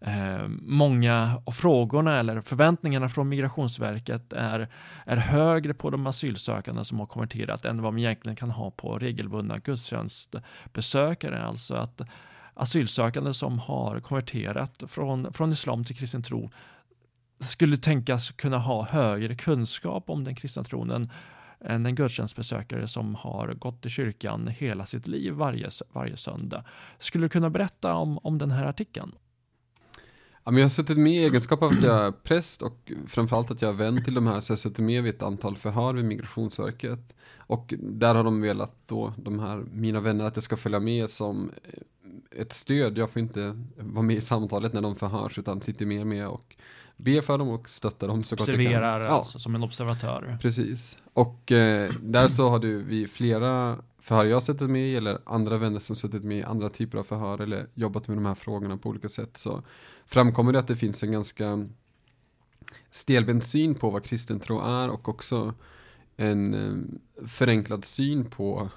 [0.00, 4.68] eh, många av frågorna eller förväntningarna från Migrationsverket är,
[5.06, 8.98] är högre på de asylsökande som har konverterat än vad man egentligen kan ha på
[8.98, 11.44] regelbundna gudstjänstbesökare.
[11.44, 12.00] Alltså att
[12.54, 16.50] asylsökande som har konverterat från, från islam till kristen tro
[17.40, 21.10] skulle tänkas kunna ha högre kunskap om den kristna tron än,
[21.60, 26.64] än en gudstjänstbesökare som har gått i kyrkan hela sitt liv varje, varje söndag.
[26.98, 29.12] Skulle du kunna berätta om, om den här artikeln?
[30.46, 33.50] Ja, men jag har suttit med i egenskap av att jag är präst och framförallt
[33.50, 35.56] att jag är vän till de här, så jag har suttit med vid ett antal
[35.56, 37.14] förhör vid Migrationsverket.
[37.36, 41.10] Och där har de velat då, de här, mina vänner, att jag ska följa med
[41.10, 41.50] som
[42.30, 42.98] ett stöd.
[42.98, 46.56] Jag får inte vara med i samtalet när de förhörs, utan sitter mer med och
[46.96, 48.66] ber för dem och stöttar dem så gott jag kan.
[48.66, 50.38] Observerar alltså, som en observatör.
[50.42, 50.96] Precis.
[51.12, 55.58] Och eh, där så har du vi flera förhör jag suttit med i, eller andra
[55.58, 58.76] vänner som suttit med i andra typer av förhör, eller jobbat med de här frågorna
[58.76, 59.62] på olika sätt, så
[60.06, 61.68] framkommer det att det finns en ganska
[62.90, 65.54] stelbent syn på vad kristen tro är och också
[66.16, 68.68] en eh, förenklad syn på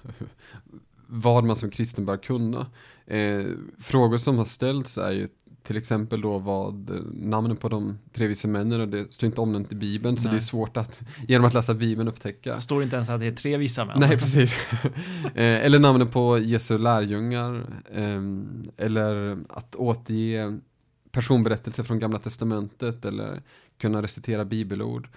[1.07, 2.67] vad man som kristen bör kunna.
[3.05, 3.45] Eh,
[3.79, 5.27] frågor som har ställts är ju
[5.63, 9.71] till exempel då vad namnen på de tre vise männen och det står inte omnämnt
[9.71, 10.23] i Bibeln Nej.
[10.23, 12.55] så det är svårt att genom att läsa Bibeln upptäcka.
[12.55, 13.99] Det står inte ens att det är tre visa män.
[13.99, 14.55] Nej, precis.
[15.35, 20.59] Eh, eller namnen på Jesu lärjungar ehm, eller att återge
[21.11, 23.41] personberättelser från Gamla Testamentet eller
[23.77, 25.07] kunna recitera bibelord.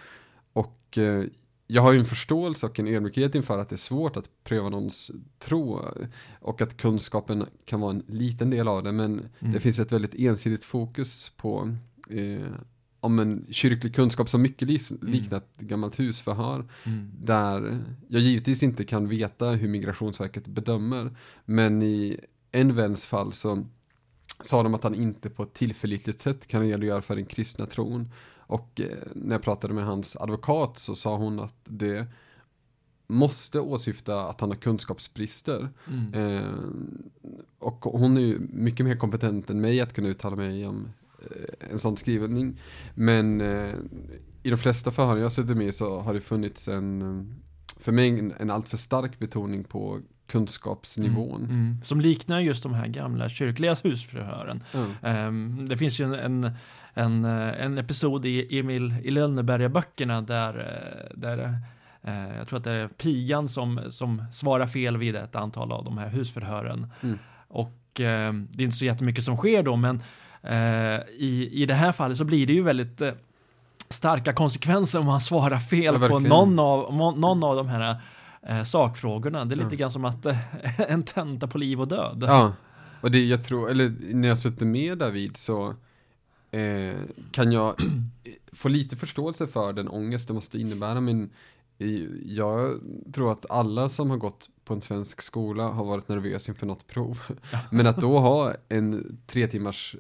[0.53, 1.25] Och eh,
[1.73, 4.69] jag har ju en förståelse och en ödmjukhet inför att det är svårt att pröva
[4.69, 5.81] någons tro
[6.41, 9.53] och att kunskapen kan vara en liten del av det men mm.
[9.53, 11.75] det finns ett väldigt ensidigt fokus på
[12.11, 12.53] eh,
[13.01, 15.13] om en kyrklig kunskap som mycket mm.
[15.13, 17.11] liknar ett gammalt husförhör mm.
[17.21, 23.67] där jag givetvis inte kan veta hur Migrationsverket bedömer men i en väns fall så
[24.41, 28.11] sa de att han inte på ett tillförlitligt sätt kan redogöra för den kristna tron
[28.53, 32.07] och eh, när jag pratade med hans advokat så sa hon att det
[33.07, 35.69] måste åsyfta att han har kunskapsbrister.
[35.89, 36.15] Mm.
[36.15, 36.53] Eh,
[37.59, 40.89] och hon är ju mycket mer kompetent än mig att kunna uttala mig om
[41.19, 42.61] eh, en sån skrivning.
[42.95, 43.75] Men eh,
[44.43, 47.35] i de flesta förhör jag suttit med så har det funnits en,
[47.77, 51.45] för mig en, en alltför stark betoning på kunskapsnivån.
[51.45, 51.85] Mm, mm.
[51.85, 54.65] Som liknar just de här gamla kyrkliga husförhören.
[55.03, 56.53] Um, det finns ju en, en
[56.95, 61.59] en, eh, en episod i Emil i Lönneberga-böckerna där, eh, där
[62.03, 65.85] eh, jag tror att det är pigan som, som svarar fel vid ett antal av
[65.85, 66.87] de här husförhören.
[67.03, 67.19] Mm.
[67.49, 70.03] Och det är inte så jättemycket som sker då, men
[71.19, 73.03] i, i det här fallet så blir det ju väldigt
[73.93, 77.97] starka konsekvenser om man svarar fel ja, på någon av, någon av de här
[78.43, 79.45] eh, sakfrågorna.
[79.45, 79.77] Det är lite ja.
[79.77, 80.27] grann som att
[80.89, 82.25] en tenta på liv och död.
[82.27, 82.53] Ja,
[83.01, 85.75] och det jag tror, eller när jag suttit med David så
[86.53, 87.75] eh, kan jag
[88.53, 91.01] få lite förståelse för den ångest det måste innebära.
[91.01, 91.31] Men
[92.25, 92.81] jag
[93.13, 96.87] tror att alla som har gått på en svensk skola har varit nervös inför något
[96.87, 97.21] prov.
[97.71, 99.97] Men att då ha en tre timmars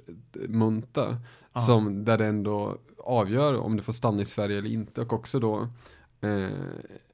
[0.49, 1.17] munta
[1.55, 5.41] som där det ändå avgör om du får stanna i Sverige eller inte och också
[5.41, 5.69] då
[6.21, 6.47] eh,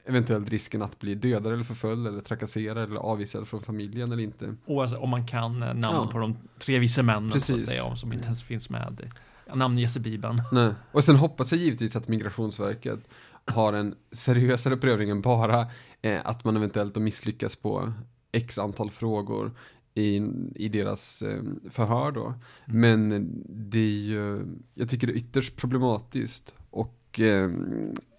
[0.04, 4.54] eventuellt risken att bli dödad eller förföljd eller trakasserad eller avvisad från familjen eller inte.
[4.66, 6.08] Oavsett om man kan namn ja.
[6.12, 7.46] på de tre vise männen Precis.
[7.46, 9.10] så att säga, som inte ens finns med
[9.54, 10.42] namnges i Bibeln.
[10.52, 10.72] Nej.
[10.92, 13.00] Och sen hoppas jag givetvis att Migrationsverket
[13.44, 15.66] har en seriösare prövning än bara
[16.02, 17.92] eh, att man eventuellt har misslyckas på
[18.32, 19.52] x antal frågor
[19.94, 20.20] i,
[20.54, 22.26] i deras eh, förhör då.
[22.26, 22.80] Mm.
[22.80, 27.50] Men det är ju, jag tycker det är ytterst problematiskt och eh,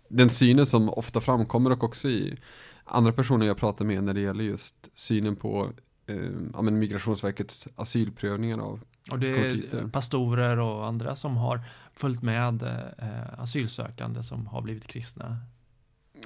[0.10, 2.38] den synen som ofta framkommer och också i
[2.86, 5.70] andra personer jag pratar med när det gäller just synen på
[6.10, 8.80] eh, Migrationsverkets asylprövningar av
[9.12, 11.62] och det är pastorer och andra som har
[11.94, 15.38] följt med eh, asylsökande som har blivit kristna.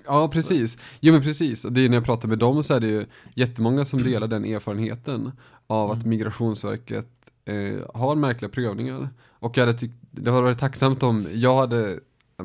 [0.05, 0.77] Ja, precis.
[0.99, 1.65] Jo, men precis.
[1.65, 4.27] Och det är när jag pratar med dem så är det ju jättemånga som delar
[4.27, 5.31] den erfarenheten
[5.67, 6.09] av att mm.
[6.09, 7.07] Migrationsverket
[7.45, 9.09] eh, har märkliga prövningar.
[9.29, 11.99] Och jag hade tyckt, det hade varit tacksamt om jag hade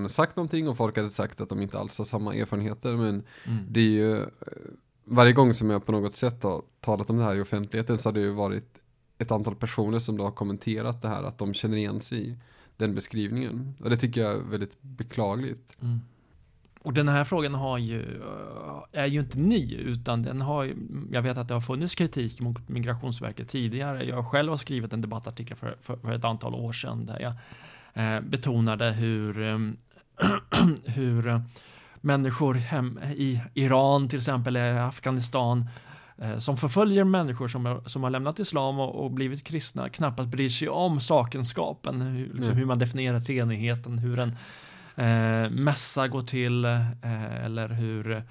[0.09, 2.92] sagt någonting och folk hade sagt att de inte alls har samma erfarenheter.
[2.92, 3.64] Men mm.
[3.68, 4.27] det är ju eh,
[5.11, 8.09] varje gång som jag på något sätt har talat om det här i offentligheten så
[8.09, 8.81] har det ju varit
[9.18, 12.37] ett antal personer som då har kommenterat det här, att de känner igen sig i
[12.77, 13.75] den beskrivningen.
[13.81, 15.77] Och det tycker jag är väldigt beklagligt.
[15.83, 16.01] Mm.
[16.83, 20.73] Och den här frågan har ju, eh, är ju inte ny, utan den har,
[21.12, 24.05] jag vet att det har funnits kritik mot Migrationsverket tidigare.
[24.05, 27.33] Jag själv har skrivit en debattartikel för, för, för ett antal år sedan där jag
[27.94, 29.35] eh, betonade hur,
[30.85, 31.42] hur
[32.00, 35.68] människor hem i Iran till exempel, eller Afghanistan,
[36.22, 40.48] Eh, som förföljer människor som, som har lämnat islam och, och, blivit kristna knappast bryr
[40.48, 42.56] sig om sakenskapen, hur, liksom, mm.
[42.56, 44.37] hur man definierar treenigheten, hur en
[44.96, 48.24] eh, mässa går till eh, eller hur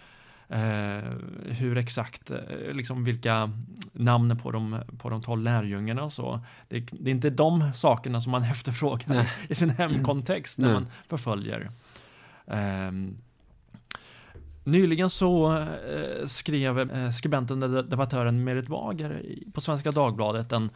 [0.50, 1.12] eh,
[1.46, 3.52] hur exakt, eh, liksom vilka
[3.92, 6.40] namn på de, på de tolv lärjungarna och så.
[6.68, 9.30] Det, det är inte de sakerna som man efterfrågar Nej.
[9.50, 10.74] i sin hemkontext när Nej.
[10.74, 11.70] man förföljer.
[12.48, 13.18] Ehm,
[14.68, 20.70] Nyligen så eh, skrev eh, skribenten och debattören Merit Wager på Svenska Dagbladet en,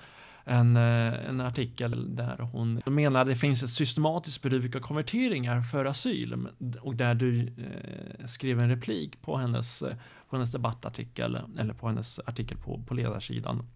[0.44, 5.62] en, eh, en artikel där hon menar att det finns ett systematiskt bruk av konverteringar
[5.62, 6.48] för asyl
[6.82, 9.96] och där du eh, skrev en replik på hennes, eh,
[10.30, 13.68] på hennes debattartikel eller på hennes artikel på, på ledarsidan.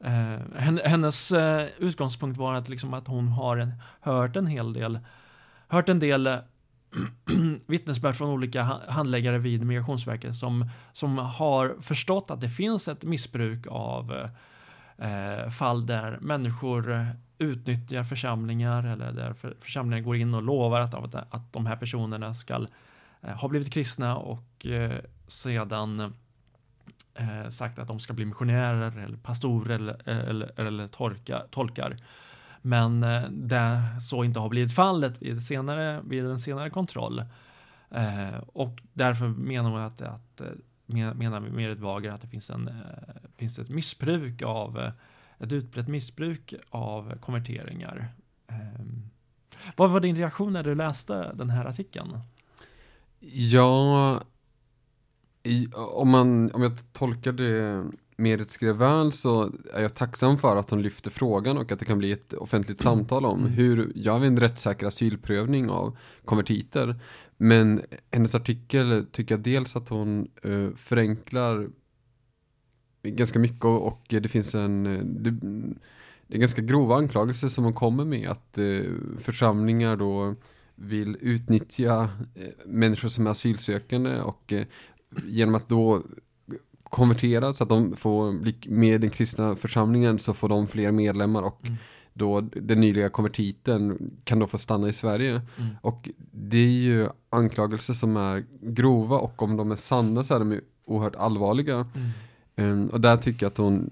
[0.00, 4.98] Eh, hennes eh, utgångspunkt var att, liksom att hon har en, hört en hel del
[5.70, 6.26] hört en del
[7.66, 13.66] vittnesbörd från olika handläggare vid Migrationsverket som, som har förstått att det finns ett missbruk
[13.68, 14.28] av
[14.98, 17.06] eh, fall där människor
[17.40, 21.76] utnyttjar församlingar eller där för, församlingar går in och lovar att, att, att de här
[21.76, 22.66] personerna ska
[23.22, 24.98] eh, ha blivit kristna och eh,
[25.28, 26.14] sedan
[27.14, 31.96] eh, sagt att de ska bli missionärer eller pastorer eller, eller, eller torka, tolkar.
[32.62, 37.24] Men eh, det så inte har blivit fallet vid, senare, vid en senare kontroll.
[37.90, 40.46] Eh, och därför menar man att, att eh,
[41.14, 42.74] menar Merit Wager att det finns, en, eh,
[43.36, 44.90] finns ett missbruk av
[45.40, 48.08] ett utbrett missbruk av konverteringar.
[48.46, 48.86] Eh,
[49.76, 52.18] vad var din reaktion när du läste den här artikeln?
[53.20, 54.20] Ja,
[55.42, 57.84] i, om, man, om jag tolkar det
[58.20, 61.84] Merit skrev väl så är jag tacksam för att hon lyfter frågan och att det
[61.84, 63.52] kan bli ett offentligt samtal om Mm.
[63.52, 67.00] hur gör vi en rättssäker asylprövning av konvertiter.
[67.36, 71.68] Men hennes artikel tycker jag dels att hon eh, förenklar
[73.02, 75.30] ganska mycket och, och det finns en eh, det,
[76.26, 78.80] det är ganska grova anklagelser som hon kommer med att eh,
[79.18, 80.34] församlingar då
[80.74, 84.52] vill utnyttja eh, människor som är asylsökande och
[85.26, 86.02] genom att då
[86.90, 90.92] konvertera så att de får bli med i den kristna församlingen så får de fler
[90.92, 91.76] medlemmar och Mm.
[92.12, 95.30] då den nyliga konvertiten kan då få stanna i Sverige.
[95.58, 95.70] Mm.
[95.82, 100.38] Och det är ju anklagelser som är grova och om de är sanna så är
[100.38, 101.86] de ju oerhört allvarliga.
[102.56, 102.82] Mm.
[102.86, 103.90] Eh, Och där tycker jag att hon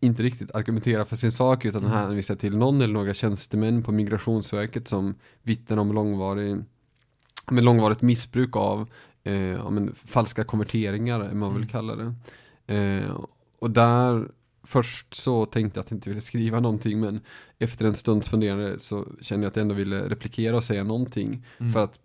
[0.00, 1.92] inte riktigt argumenterar för sin sak utan Mm.
[1.96, 6.64] hänvisar till någon eller några tjänstemän på Migrationsverket som vittnar om långvarig,
[7.50, 8.88] med långvarigt missbruk av
[9.24, 11.68] eh, ja, men, falska konverteringar, man väl Mm.
[11.68, 12.14] kallar det.
[12.74, 13.16] Eh,
[13.58, 14.28] och där,
[14.64, 17.20] först så tänkte jag att jag inte ville skriva någonting men
[17.58, 21.46] efter en stunds funderande så kände jag att jag ändå ville replikera och säga någonting
[21.58, 21.72] Mm.
[21.72, 22.00] för att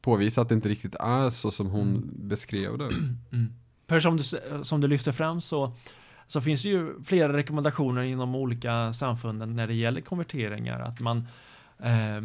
[0.00, 2.10] påvisa att det inte riktigt är så som hon Mm.
[2.28, 2.88] beskrev det.
[3.32, 3.52] Mm.
[3.88, 4.24] För som du,
[4.64, 5.72] som du lyfter fram så,
[6.26, 10.80] så finns det ju flera rekommendationer inom olika samfunden när det gäller konverteringar.
[10.80, 11.26] Att man
[11.78, 12.22] eh,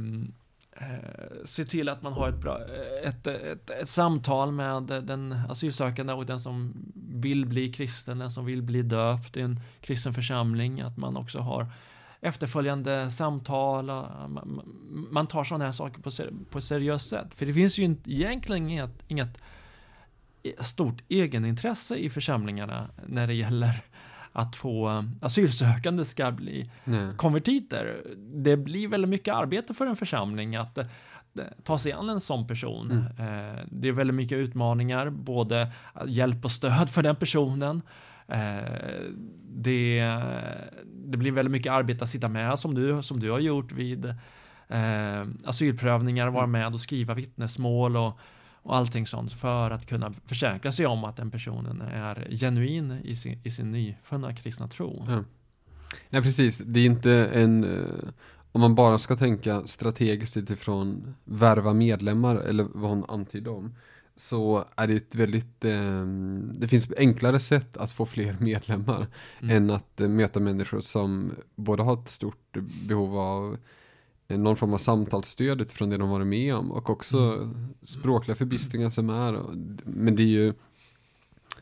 [0.81, 4.83] Eh, se till att man har ett, bra, eh, ett, eh, ett, ett samtal med
[4.83, 9.59] den asylsökande och den som vill bli kristen, den som vill bli döpt i en
[9.81, 10.81] kristen församling.
[10.81, 11.71] Att man också har
[12.21, 13.89] efterföljande samtal.
[13.89, 14.61] och Man,
[15.11, 17.27] man tar sådana här saker på, ser- på ett seriöst sätt.
[17.35, 19.37] För det finns ju inte, egentligen inget, inget
[20.59, 23.83] stort egenintresse i församlingarna när det gäller
[24.37, 27.07] att få eh, asylsökande ska bli Nej.
[27.17, 27.97] konvertiter.
[28.17, 30.85] Det blir väldigt mycket arbete för en församling att eh,
[31.63, 32.91] ta sig an en sån person.
[32.91, 35.71] Eh, Det är väldigt mycket utmaningar, både
[36.07, 37.81] hjälp och stöd för den personen.
[39.49, 39.99] Det,
[41.05, 44.15] det blir väldigt mycket arbete att sitta med som du, som du har gjort vid
[45.45, 48.19] asylprövningar, vara med och skriva vittnesmål och,
[48.67, 53.15] och allting sånt för att kunna försäkra sig om att den personen är genuin i
[53.15, 55.05] sin, i sin nyfunna kristna tro.
[55.07, 55.23] Ja.
[56.09, 58.09] Nej precis, det är inte en eh,
[58.51, 63.75] om man bara ska tänka strategiskt utifrån värva medlemmar eller vad hon antydde om
[64.15, 66.05] så är det ett väldigt eh,
[66.53, 69.07] det finns enklare sätt att få fler medlemmar
[69.39, 69.57] Mm.
[69.57, 73.57] än att eh, möta människor som både har ett stort behov av
[74.27, 77.67] någon form av samtalsstöd utifrån det de varit med om och också Mm.
[77.83, 79.41] språkliga förbistringar som är
[79.85, 80.53] men det är ju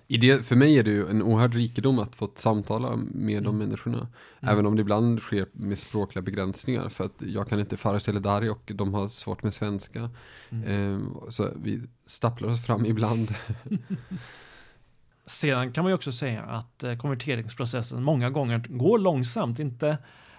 [0.07, 3.55] i det, för mig är det ju en oerhörd rikedom att få samtala med de
[3.55, 3.57] Mm.
[3.57, 3.97] människorna.
[3.97, 4.53] Mm.
[4.53, 6.89] Även om det ibland sker med språkliga begränsningar.
[6.89, 10.09] För att jag kan inte Fares eller Dari och de har svårt med svenska.
[10.49, 10.67] Mm.
[10.67, 13.33] Ehm, så vi stapplar oss fram ibland.
[15.25, 19.97] Sedan kan man ju också säga att eh, konverteringsprocessen många gånger går långsamt, inte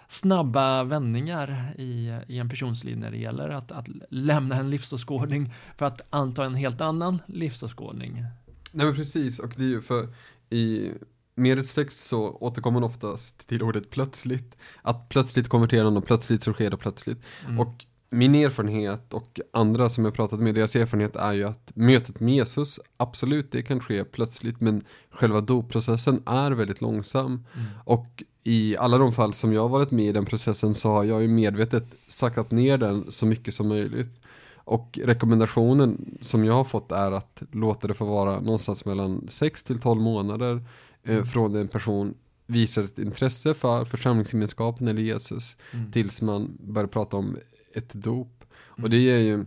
[0.08, 5.52] snabba vändningar i, i en persons liv när det gäller att, att lämna en livsåskådning
[5.76, 8.24] för att anta en helt annan livsåskådning.
[8.72, 10.08] Nej men precis, och det är ju för
[10.50, 10.92] i
[11.34, 14.56] Merits text så återkommer man oftast till ordet plötsligt.
[14.82, 17.18] Att plötsligt konverterar någon, plötsligt så sker det plötsligt.
[17.46, 17.60] Mm.
[17.60, 22.20] Och min erfarenhet och andra som jag pratat med, deras erfarenhet är ju att mötet
[22.20, 27.26] med Jesus, absolut det kan ske plötsligt, men själva dopprocessen är väldigt långsam.
[27.54, 27.66] Mm.
[27.84, 31.04] Och i alla de fall som jag har varit med i den processen så har
[31.04, 34.20] jag ju medvetet saktat ner den så mycket som möjligt.
[34.54, 39.64] Och rekommendationen som jag har fått är att låta det få vara någonstans mellan 6
[39.64, 40.62] till 12 månader
[41.04, 41.26] eh, Mm.
[41.26, 42.14] från en person
[42.46, 45.92] visar ett intresse för församlingsgemenskapen eller Jesus Mm.
[45.92, 47.36] tills man börjar prata om
[47.76, 48.44] ett dop.
[48.54, 48.90] Och Mm.
[48.90, 49.44] det är ju,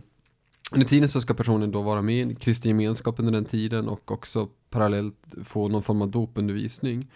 [0.72, 3.88] under tiden så ska personen då vara med i en kristen gemenskap under den tiden
[3.88, 7.10] och också parallellt få någon form av dopundervisning.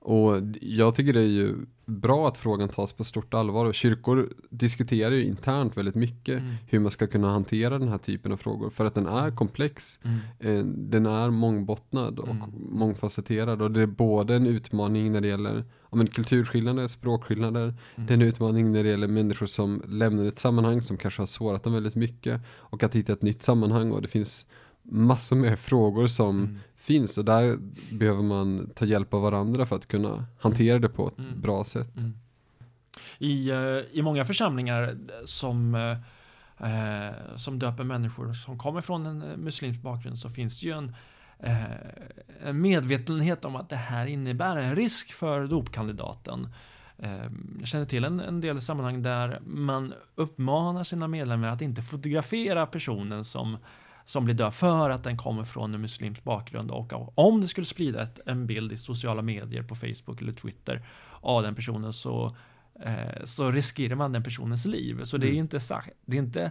[0.00, 1.54] Och jag tycker det är ju
[1.86, 6.54] bra att frågan tas på stort allvar och kyrkor diskuterar ju internt väldigt mycket Mm.
[6.66, 9.98] hur man ska kunna hantera den här typen av frågor för att den är komplex.
[10.02, 10.18] Mm.
[10.58, 12.50] Eh, Den är mångbottnad och Mm.
[12.70, 17.62] mångfacetterad och det är både en utmaning när det gäller ja, men kulturskillnader, språkskillnader.
[17.62, 18.06] Mm.
[18.06, 21.26] Det är en utmaning när det gäller människor som lämnar ett sammanhang som kanske har
[21.26, 24.46] sårat dem väldigt mycket och att hitta ett nytt sammanhang och det finns
[24.82, 26.58] massor med frågor som Mm.
[26.88, 27.56] Finns och där
[27.98, 31.40] behöver man ta hjälp av varandra för att kunna hantera det på ett Mm.
[31.40, 31.96] bra sätt.
[31.96, 32.14] Mm.
[33.18, 35.90] I, eh, I många församlingar som, eh,
[37.08, 40.72] eh, som döper människor som kommer från en eh, muslimsk bakgrund så finns det ju
[40.72, 40.94] en,
[41.38, 41.62] eh,
[42.44, 46.48] en medvetenhet om att det här innebär en risk för dopkandidaten.
[46.98, 47.24] Eh,
[47.58, 52.66] Jag känner till en, en del sammanhang där man uppmanar sina medlemmar att inte fotografera
[52.66, 53.56] personen som,
[54.08, 57.66] som blir död för att den kommer från en muslimsk bakgrund och om det skulle
[57.66, 60.86] sprida ett, en bild i sociala medier på Facebook eller Twitter
[61.20, 62.36] av den personen så,
[62.80, 65.04] eh, så riskerar man den personens liv.
[65.04, 65.40] Så det är Mm.
[65.40, 66.50] inte sagt, det är inte eh,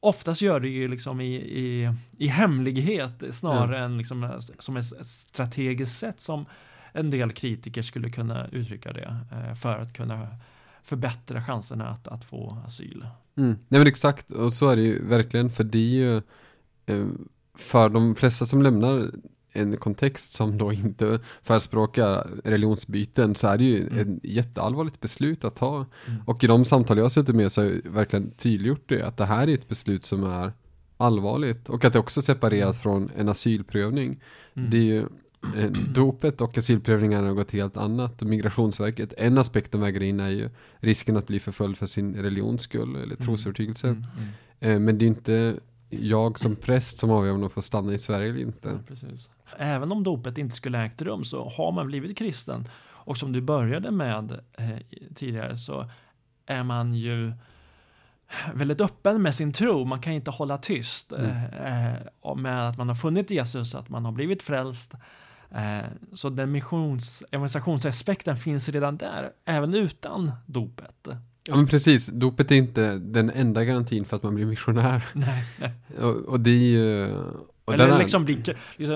[0.00, 4.92] Oftast gör det ju liksom i, i, i hemlighet snarare än liksom eh, som ett
[4.92, 6.46] ett strategiskt sätt som
[6.92, 10.28] en del kritiker skulle kunna uttrycka det eh, för att kunna
[10.82, 13.06] förbättra chanserna att, att få asyl.
[13.36, 13.50] Mm.
[13.68, 16.16] Nej men exakt, och så är det ju verkligen för det är ju
[16.86, 17.06] eh,
[17.58, 19.10] för de flesta som lämnar
[19.52, 23.98] en kontext som då inte förespråkar religionsbyten så är det ju Mm.
[23.98, 25.86] ett jätteallvarligt beslut att ta.
[26.06, 26.20] Mm.
[26.26, 29.24] Och i de samtal jag suttit med så har jag verkligen tydliggjort det, att det
[29.24, 30.52] här är ett beslut som är
[30.96, 34.20] allvarligt och att det också är separerat från en asylprövning.
[34.54, 34.70] Mm.
[34.70, 35.06] Det är ju
[35.94, 40.28] dopet och asylprövningen är något helt annat och Migrationsverket, en aspekt de väger in är
[40.28, 43.88] ju risken att bli förföljd för sin religions skull eller trosövertygelse.
[43.88, 44.04] Mm,
[44.60, 44.72] mm.
[44.74, 45.54] Eh, Men det är inte
[45.90, 48.78] jag som präst som avgör om de får stanna i Sverige eller inte.
[48.88, 49.06] Ja.
[49.56, 52.68] Även om dopet inte skulle ha ägt rum så har man blivit kristen
[53.06, 54.68] och som du började med eh,
[55.14, 55.90] tidigare så
[56.46, 57.32] är man ju
[58.54, 59.84] väldigt öppen med sin tro.
[59.84, 61.30] Man kan inte hålla tyst Mm.
[61.30, 64.94] eh, eh, med att man har funnit Jesus, att man har blivit frälst.
[65.54, 65.84] Eh,
[66.14, 71.08] så den missions evangelisationsaspekten finns redan där, även utan dopet.
[71.46, 75.04] Ja men precis, dopet är inte den enda garantin för att man blir missionär.
[75.12, 75.44] Nej,
[76.00, 77.14] Och, och det är ju...
[77.64, 78.54] Och Eller är- liksom, liksom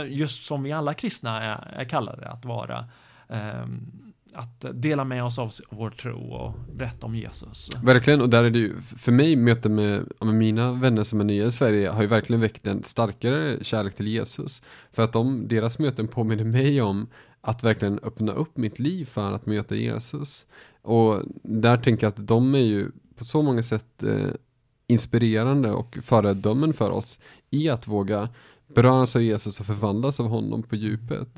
[0.09, 2.89] just som vi alla kristna är, är kallade att vara.
[3.29, 3.91] ehm,
[4.39, 7.69] att dela med oss av vår tro och berätta om Jesus.
[7.83, 11.25] Verkligen, och där är det ju, för mig möten med, med mina vänner som är
[11.25, 14.63] nya i Sverige har ju verkligen väckt en starkare kärlek till Jesus.
[14.93, 17.07] För att de, deras möten påminner mig om
[17.41, 20.47] att verkligen öppna upp mitt liv för att möta Jesus.
[20.83, 24.31] Och där tänker jag att de är ju på så många sätt eh,
[24.87, 27.21] inspirerande och föredömen för oss
[27.51, 28.29] i att våga
[28.75, 31.29] beröras av Jesus och förvandlas av honom på djupet.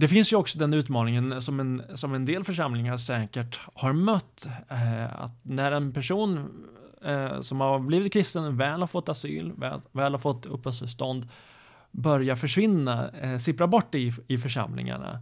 [0.00, 4.48] Det finns ju också den utmaningen som en, som en del församlingar säkert har mött.
[4.68, 6.50] Eh, att när en person
[7.04, 11.28] eh, som har blivit kristen väl har fått asyl, väl, väl har fått uppehållstillstånd,
[11.90, 15.20] börjar försvinna, eh, sippra bort i, i församlingarna.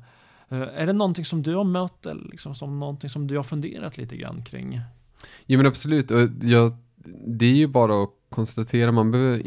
[0.49, 3.45] Eh, är det någonting som du har mött eller liksom som någonting som du har
[3.45, 4.81] funderat lite grann kring?
[5.47, 6.77] Jo men absolut, och jag,
[7.27, 9.43] det är ju bara att konstatera, man behöver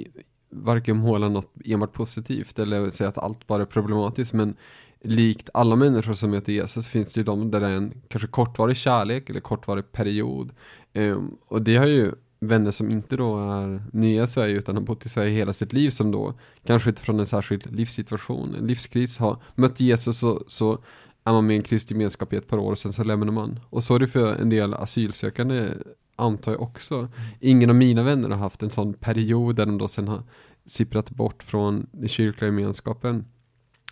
[0.50, 4.56] varken måla något enbart positivt eller säga att allt bara är problematiskt, men
[5.02, 8.28] likt alla människor som möter Jesus finns det ju de där det är en kanske
[8.28, 10.52] kortvarig kärlek eller kortvarig period.
[10.94, 14.84] Um, och det har ju vänner som inte då är nya i Sverige utan har
[14.84, 16.34] bott i Sverige hela sitt liv som då
[16.66, 20.84] kanske utifrån en särskild livssituation, en livskris har mött Jesus så, så
[21.30, 23.32] är man med i en kristlig gemenskap i ett par år och sen så lämnar
[23.32, 23.60] man.
[23.70, 25.70] Och så är det för en del asylsökande
[26.16, 27.08] antar jag också.
[27.40, 30.24] Ingen av mina vänner har haft en sån period där de då sen har
[30.66, 33.26] sipprat bort från den kyrkliga gemenskapen.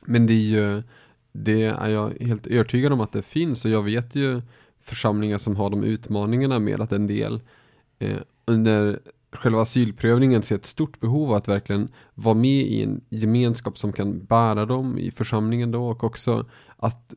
[0.05, 0.83] Men det är ju,
[1.31, 4.41] det är jag helt övertygad om att det finns och jag vet ju
[4.81, 7.41] församlingar som har de utmaningarna med att en del
[7.99, 8.99] eh, under
[9.31, 13.93] själva asylprövningen ser ett stort behov av att verkligen vara med i en gemenskap som
[13.93, 16.45] kan bära dem i församlingen då och också
[16.77, 17.13] att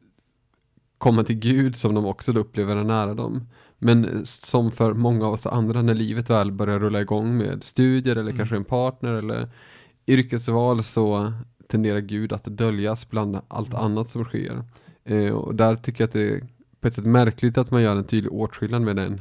[1.00, 3.48] komma till Gud som de också upplever är nära dem.
[3.78, 8.12] Men som för många av oss andra när livet väl börjar rulla igång med studier
[8.16, 8.36] eller Mm.
[8.36, 9.48] kanske en partner eller
[10.06, 11.32] yrkesval så
[11.68, 13.80] tenderar Gud att döljas bland allt Mm.
[13.84, 14.64] annat som sker.
[15.04, 16.40] Eh, och där tycker jag att det är
[16.80, 19.20] på ett sätt märkligt att man gör en tydlig åtskillnad med den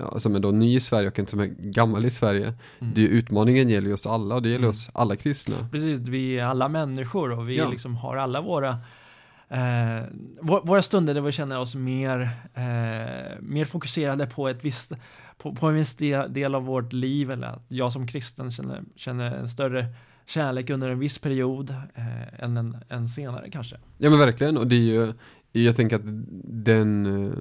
[0.00, 2.54] ja, som är då ny i Sverige och en som är gammal i Sverige.
[2.78, 2.92] Mm.
[2.94, 4.70] Det utmaningen gäller ju oss alla och det gäller Mm.
[4.70, 5.56] oss alla kristna.
[5.72, 7.68] Precis, vi är alla människor och vi Ja.
[7.68, 8.76] liksom har alla våra
[9.48, 10.02] eh,
[10.40, 12.20] våra stunder där vi känner oss mer,
[12.54, 14.92] eh, mer fokuserade på, ett visst,
[15.38, 18.82] på, på en viss del, del av vårt liv eller att jag som kristen känner,
[18.96, 19.86] känner en större
[20.26, 23.76] kärlek under en viss period eh, än en, en senare kanske.
[23.98, 25.12] Ja men verkligen och det är ju
[25.52, 26.02] jag tänker att
[26.64, 27.32] den, eh,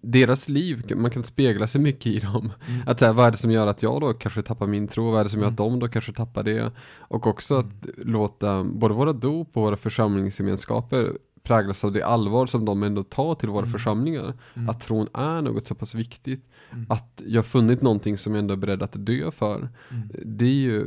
[0.00, 2.52] deras liv, man kan spegla sig mycket i dem.
[2.68, 2.80] Mm.
[2.86, 5.10] Att säga, vad är det som gör att jag då kanske tappar min tro?
[5.10, 5.70] Vad är det som gör att Mm.
[5.72, 6.72] de då kanske tappar det?
[6.98, 11.12] Och också att låta både våra dop och våra församlingsgemenskaper
[11.42, 13.72] präglas av det allvar som de ändå tar till våra Mm.
[13.72, 14.34] församlingar.
[14.54, 14.68] Mm.
[14.68, 16.44] Att tron är något så pass viktigt.
[16.72, 16.86] Mm.
[16.88, 19.56] Att jag har funnit någonting som jag ändå är beredd att dö för.
[19.90, 20.08] Mm.
[20.24, 20.86] Det är ju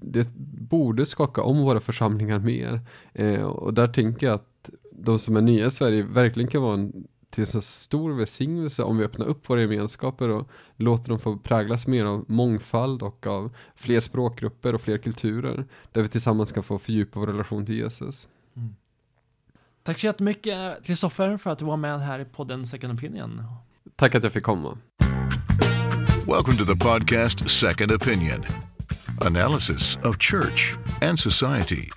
[0.00, 0.28] det
[0.68, 2.80] borde skaka om våra församlingar mer.
[3.12, 4.48] Eh, och där tänker jag att
[5.06, 8.98] de som är nya i Sverige verkligen kan vara en till så stor välsignelse om
[8.98, 13.56] vi öppnar upp våra gemenskaper och låter dem få präglas mer av mångfald och av
[13.74, 15.64] fler språkgrupper och fler kulturer.
[15.92, 18.26] Där vi tillsammans kan få fördjupa vår relation till Jesus.
[19.82, 23.42] Tack så jättemycket Kristoffer för att du var med här i podden Second Opinion.
[23.96, 24.78] Tack att jag fick komma.
[26.26, 28.44] Welcome to the podcast Second Opinion
[29.22, 31.90] analysis of church and society